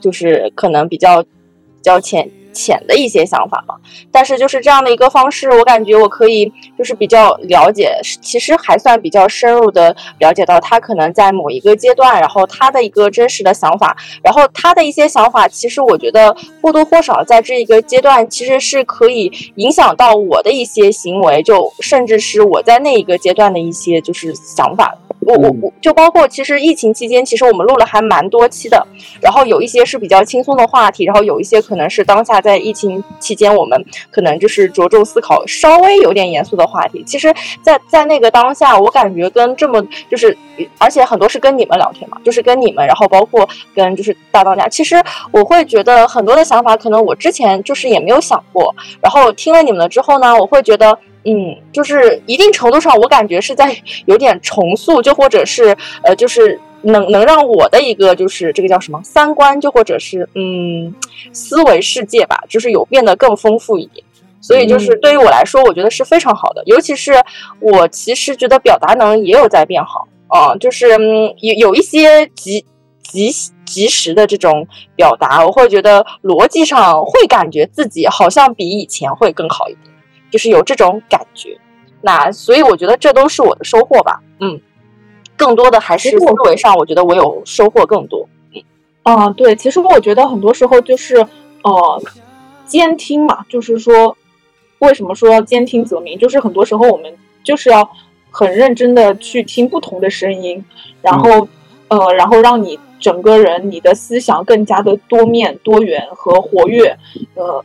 [0.02, 1.30] 就是可能比较比
[1.82, 3.76] 较浅浅的一些想法嘛。
[4.12, 24.98] 但是就是这样的一个方式，我感觉我可以就是比较了解，其实还算比较深入的了解到他可能在某一个阶段，然后他的一个真实的想法，然后他的一些想法，其实我觉得或多或少在这一个阶段其实是可以影响到我的一些行为，就甚至是我在那一个阶段的一些就是想法。
[25.22, 28.88] 我我嗯我就包括其实疫情期间，其实我们录了还蛮多期的，
[29.20, 37.04] 然后有一些是比较轻松的话题，然后有一些可能是当下在在疫情期间我们可能就是着重思考稍微有点严肃的话题。
[37.06, 40.38] 其实在，在那个当下，我感觉跟这么就是，
[40.78, 43.46] 而且很多是跟你们聊天嘛，就是跟你们，然后包括
[43.76, 44.96] 跟就是大当家，其实
[45.32, 50.98] 我会觉得很多的想法，可能我之前就是也没有想过，然后听了你们的之后呢，我会觉得。
[51.30, 53.76] 嗯，就是一定程度上，我感觉是在
[54.06, 60.94] 有点重塑，就或者是呃，就是能能让我的一个就是这个叫什么三观，就或者是嗯
[61.34, 64.04] 思维世界吧，就是有变得更丰富一点。
[64.40, 66.64] 所以就是对于我来说，我觉得是非常好的。
[66.66, 67.14] 尤其是
[67.60, 72.64] 我其实觉得表达能力也有在变好啊、就是嗯有有一些及
[73.02, 73.32] 及
[73.66, 79.94] 及时的这种表达，我会觉得逻辑上会感觉自己好像比以前会更好一点。
[80.30, 81.58] 就是有这种感觉。
[82.02, 84.60] 那所以我觉得这都是我的收获吧，嗯，
[85.38, 88.28] 更多的还是思维上，我觉得我有收获更多。
[89.04, 91.16] 啊，对，其实我觉得很多时候就是
[91.64, 92.02] 呃，
[92.66, 94.18] 监听嘛，就是说
[94.80, 97.90] 为什么说要兼听则明，就是很多时候我们就是要
[98.32, 100.66] 很认真的去听不同的声音，
[101.02, 101.48] 然后、
[101.88, 106.98] 呃，然后让你整个人你的思想更加的多面、多元和活跃，
[107.36, 107.64] 呃。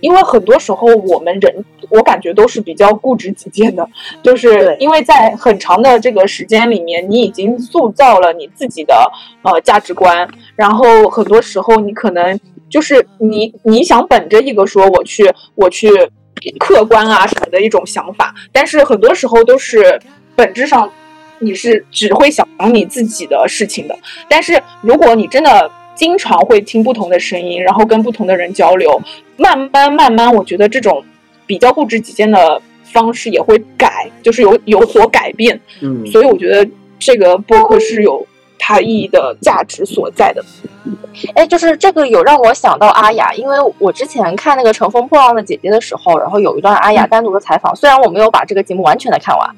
[0.00, 3.88] 因为很多时候我们人，我感觉都是比较固执己见的，
[4.22, 9.10] 就是对因为在很长的这个时间里面，你已经塑造了你自己的
[9.42, 12.38] 呃价值观，然后很多时候你可能
[12.68, 15.90] 就是你你想本着一个说我去我去
[16.58, 20.00] 客观啊什么的一种想法，但是很多时候都是
[20.34, 20.90] 本质上
[21.38, 23.98] 你是只会想你自己的事情的，
[24.28, 29.00] 但是如果你真的经常会听不同的声音，然后跟不同的人交流，
[29.36, 31.04] 慢慢慢慢，我觉得这种
[31.46, 35.60] 比较固执己见的方式也会改，就是有有所改变。
[35.82, 36.68] 嗯，所以我觉得
[36.98, 38.26] 这个播客是有
[38.58, 40.42] 它意义的价值所在的。
[41.34, 49.50] 哎，就是这个有让我想到阿雅，因为我之前看那个《乘风破浪的姐姐》的时候，然后有一段阿雅单独的采访，虽然我没有把这个节目完全的看完。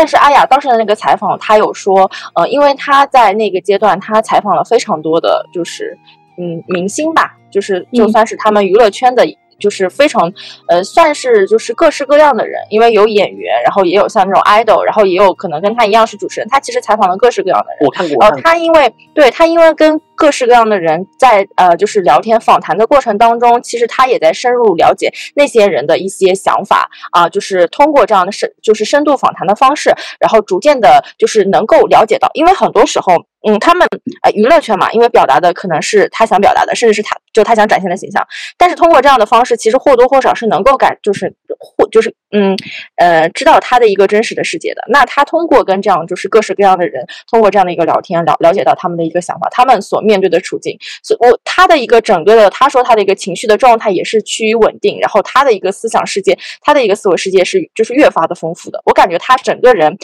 [0.00, 5.94] 但是阿雅当时的那个采访，她有说，呃，因为她在那个阶段，她采访了非常多的，就是
[6.38, 9.26] 嗯明星吧，就是就算是他们娱乐圈的，
[9.60, 10.32] 就是非常
[10.66, 17.86] 呃，算是就是各式各样的人，因为有演员，然后也有像那种 idol，然后也有可能跟他一样是主持人，他其实采访了各式各样的人。
[17.86, 33.14] 我看过，我呃，他因为对他因为跟各式各样的人在呃就是聊天访谈的过程当中，其实他也在深入了解那些人的一些想法啊、就是通过这样的深就是深度访谈的方式，然后逐渐的就是能够了解到，因为很多时候。
[33.48, 33.88] 嗯，他们
[34.22, 38.26] 呃娱乐圈嘛，因为表达的可能是他想表达的，甚至是他就他想展现的形象，
[38.58, 42.56] 但是通过这样的方式，其实或多或少是能够感就是或就是嗯
[42.96, 44.82] 呃知道他的一个真实的世界的。
[44.88, 58.80] 那他通过跟这样就是各式各样的人，通过这样的一个聊天了了解到他们的一个想法，他们所面对的处境，所以我他的一个整个的他说他的一个情绪的状态也是趋于稳定，然后他的一个思想世界，他的一个思维世界是就是越发的丰富的。
[58.84, 59.96] 我感觉他整个人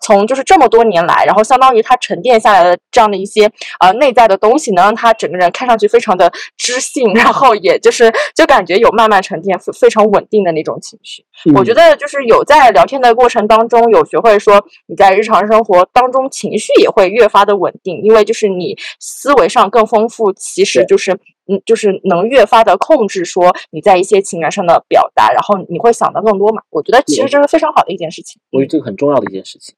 [0.00, 11.24] 从就是这么多年来，然后相当于他沉淀下来的这样的一些呃内在的东西，能让他整个人看上去非常的知性，然后也就是就感觉有慢慢沉淀、非非常稳定的那种情绪。
[11.54, 21.12] 我觉得得就是有在聊天的过程当中，有学会说你在日常生活当中情绪也会越发的稳定，因为就是你思维上更丰富，其实就是
[21.46, 26.62] 嗯，就是能越发的控制说你在一些情感上的表达，然后你会想的更多嘛。
[26.70, 28.40] 我觉得其实这是非常好的一件事情。
[28.50, 29.74] 我觉得这个很重要的一件事情。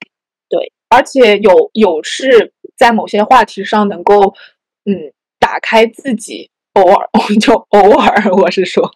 [0.48, 4.34] 对而且有有是在某些话题上能够
[4.84, 7.08] 嗯打开自己，偶尔
[7.40, 8.88] 就偶尔我是说，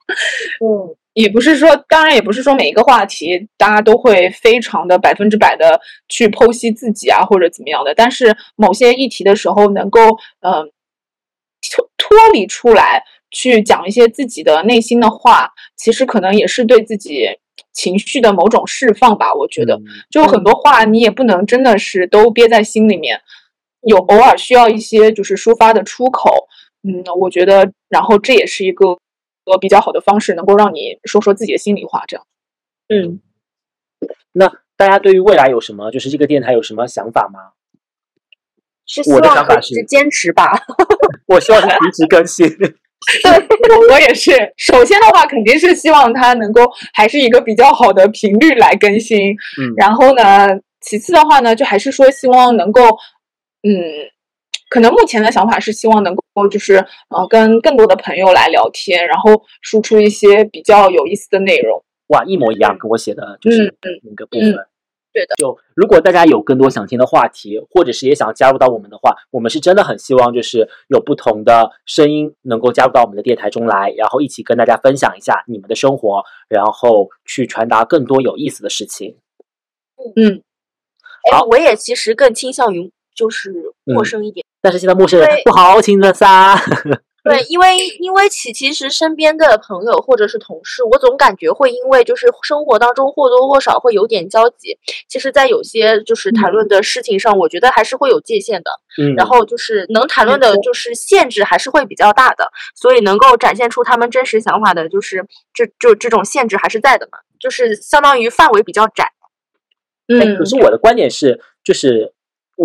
[0.65, 10.01] 嗯，也不是说，当然也不是说每一个话题大家都会非常的百分之百的去剖析自己啊或者怎么样的，但是某些议题的时候能够
[10.41, 10.71] 嗯、呃
[11.71, 17.29] 脱脱离出来去讲一些自己的内心的话，其实可能也是对自己
[17.75, 19.75] 情绪的某种释放吧，我觉得。
[19.77, 23.21] 嗯就很多话你也不能真的是都憋在心里面，
[23.83, 26.49] 有偶尔需要一些就是抒发的出口。
[26.83, 28.97] 嗯，我觉得，然后这也是一个
[29.45, 32.05] 呃比较好的方式，能够让你说说自己的心里话。
[32.07, 32.27] 这样，
[32.89, 33.21] 嗯，
[34.33, 37.53] 那大家对于未来有什么，就是这个电台有什么想法吗？
[38.87, 40.51] 是希我的望想法是可以坚持吧。
[41.27, 42.49] 我希望它一直更新。
[42.59, 42.69] 对，
[43.91, 44.33] 我也是。
[44.57, 46.63] 首先的话，肯定是希望它能够
[46.93, 49.31] 还是一个比较好的频率来更新。
[49.61, 50.49] 嗯，然后呢，
[50.81, 52.83] 其次的话呢，就还是说希望能够，
[53.63, 53.73] 嗯，
[54.71, 56.77] 可能目前的想法是希望能够就是
[57.09, 61.85] 呃跟更多的朋友来聊天，然后输出一些比较有意思的内容。
[62.07, 64.55] 哇，一模一样，跟我写的就是那个部分。
[65.13, 79.17] 对的，就如果大家有更多想听的话题，或者是也想加入到我们的话，我们是真的很希望就是有不同的声音能够加入到我们的电台中来，然后一起跟大家分享一下你们的生活，然后去传达更多有意思的事情。
[80.15, 80.43] 嗯，
[81.33, 83.53] 好，哎我也其实更倾向于就是
[83.83, 84.47] 陌嗯生一点。
[84.61, 86.57] 但是现在陌生人对不好请的噻。
[87.23, 94.79] 对，因为因为其其实身边的朋友或者是同事，我总感觉会因为就是生活当中或多或少会有点交集。
[95.07, 98.71] 其实，在有些就是谈论的事情上，我觉得还是会有界限的。
[98.99, 109.05] 嗯，然后就是能谈论的，就是限制还是会比较大的，所以能够展现出他们真实想法的，就是这就这种限制还是在的嘛，就是相当于范围比较窄。
[110.09, 112.15] 哎，嗯可是我的观点是，就是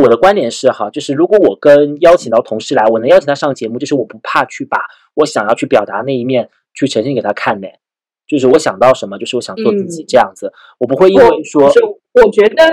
[0.03, 4.77] 我的观点是哈，就是如果我跟邀请到同事来，我能邀请他上节目，就是我不怕去把
[5.13, 7.69] 我想要去表达那一面去呈现给他看的，
[8.27, 12.65] 就是我想到什么，就是我想做自己嗯这样子，我不会因为说，是我觉得，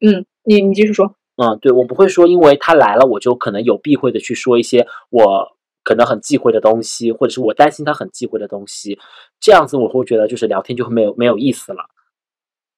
[0.00, 1.14] 嗯，你你继续说。
[1.36, 5.48] 嗯，对我不会说，因为他来了，我就可能有避讳的去说一些我
[5.82, 8.98] 可能很忌讳的东西，或者是我担心他很忌讳的东西，
[9.38, 11.84] 这样子我会觉得就是聊天就会没有没有意思了，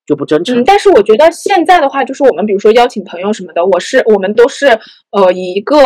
[0.06, 0.64] 就不真诚嗯，。
[0.64, 4.66] 但是我觉得现在的话，就是我们比如说邀请朋友什么的，我是我们都是
[5.10, 5.76] 呃以一个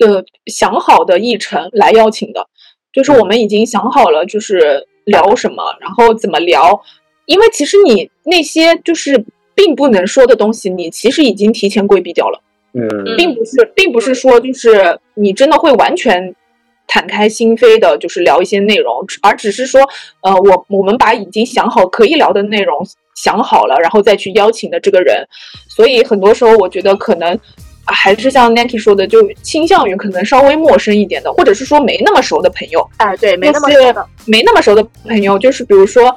[0.00, 2.46] 呃想好的议程来邀请的，
[2.92, 6.82] 就是我们已经想好了就是聊什么，然后怎么聊，
[7.26, 9.24] 因为其实你那些就是
[9.54, 12.42] 并不能说的东西，你其实已经提前规避掉了。
[12.74, 12.86] 嗯
[13.16, 16.34] 并不是，并不是说就是你真的会完全
[16.86, 19.80] 坦开心扉的，就是聊一些内容，而只是说，
[20.20, 22.86] 呃，我我们把已经想好可以聊的内容
[23.22, 25.26] 想好了，然后再去邀请的这个人，
[25.68, 27.38] 所以很多时候我觉得可能。
[27.90, 34.06] 还是像 Nancy 说的，就倾向于可能稍微陌生一点的，或者是说没那么熟的朋友，哎，对，没那么熟的。
[34.26, 36.14] 没那么熟的朋友，就是比如说，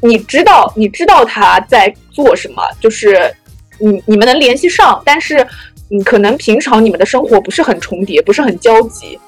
[0.00, 3.30] 你知道你知道他在做什么，就是
[3.78, 5.46] 你你们能联系上，但是
[5.90, 9.20] 你可能平常你们的生活不是很重叠，不是很交集。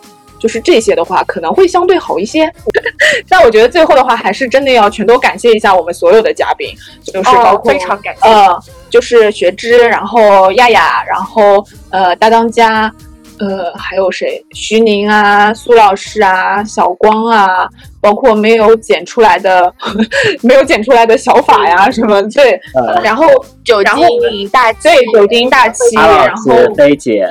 [0.42, 2.52] 就是这些的话，可能会相对好一些。
[3.28, 6.74] 但我觉得最后的话，还是真的要全都感谢一下我们所有的嘉宾，
[7.04, 8.28] 就是包哦，括、非常感谢。
[8.28, 8.58] 呃，
[8.90, 12.92] 就是学之，然后亚亚，然后呃大当家，
[13.38, 14.44] 呃还有谁？
[14.52, 17.68] 徐宁啊，苏老师啊，小光啊，
[18.00, 19.72] 包括没有剪出来的，
[20.42, 23.24] 没有剪出来的小法呀什么，对，呃，然后
[23.64, 27.28] 酒然后精大，对酒精大气，阿老然后师、菲姐，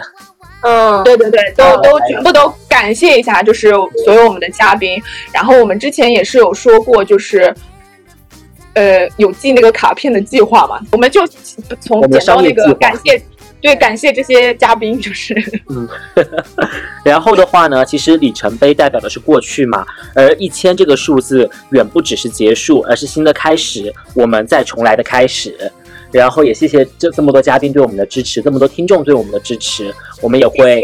[0.61, 3.71] 嗯，对对对，都啊都全部都感谢一下，就是
[4.05, 5.01] 所有我们的嘉宾。
[5.31, 7.53] 然后我们之前也是有说过，就是
[8.73, 11.25] 呃有寄那个卡片的计划嘛，我们就
[11.79, 13.21] 从我们的简到那个感谢，
[13.59, 15.33] 对感谢这些嘉宾，就是。
[15.69, 15.87] 嗯。
[17.03, 19.83] 然后的话呢，其实里程碑代表的是过去嘛，
[20.13, 25.71] 而一千这个数字远不只是结束，而是新的开始，我们再重来的开始。
[26.11, 30.83] 然后也谢谢这这么多嘉宾对我们的支持，这么多听众对我们的支持，我们也会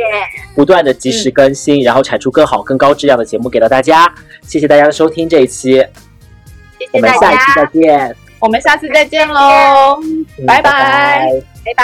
[0.56, 4.14] 不断的及时更新，然后产出更好、更高质量的节目给到大家。
[4.44, 10.00] 谢谢大家的收听这一期，谢我们下一期再见，我们下次再见喽。
[10.04, 11.30] 嗯拜拜拜，
[11.66, 11.84] 拜拜。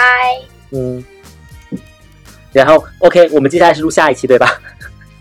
[0.72, 1.04] 嗯。
[2.52, 4.48] 然后 OK，我们接下来是录下一期对吧？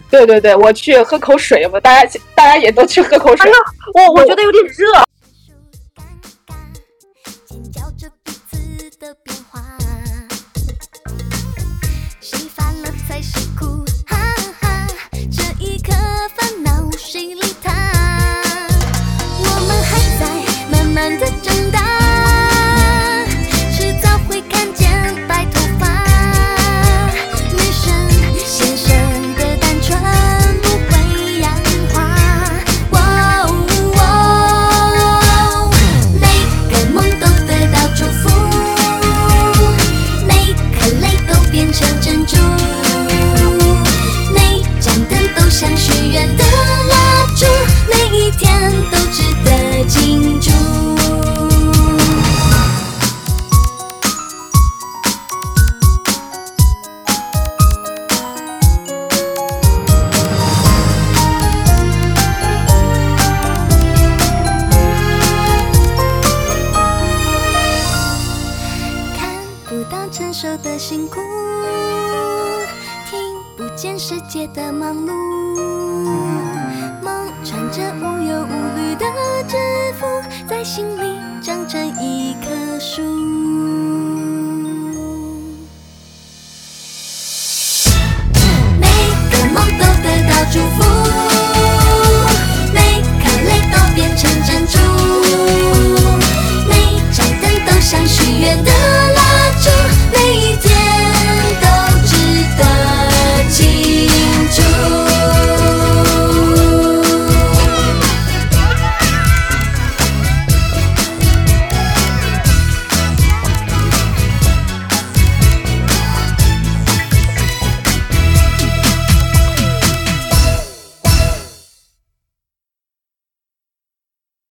[0.09, 3.51] 对对对，我去喝口水吧，大家大家也都去喝口水。
[3.95, 4.85] 我我觉得有点热。
[9.03, 9.42] 此的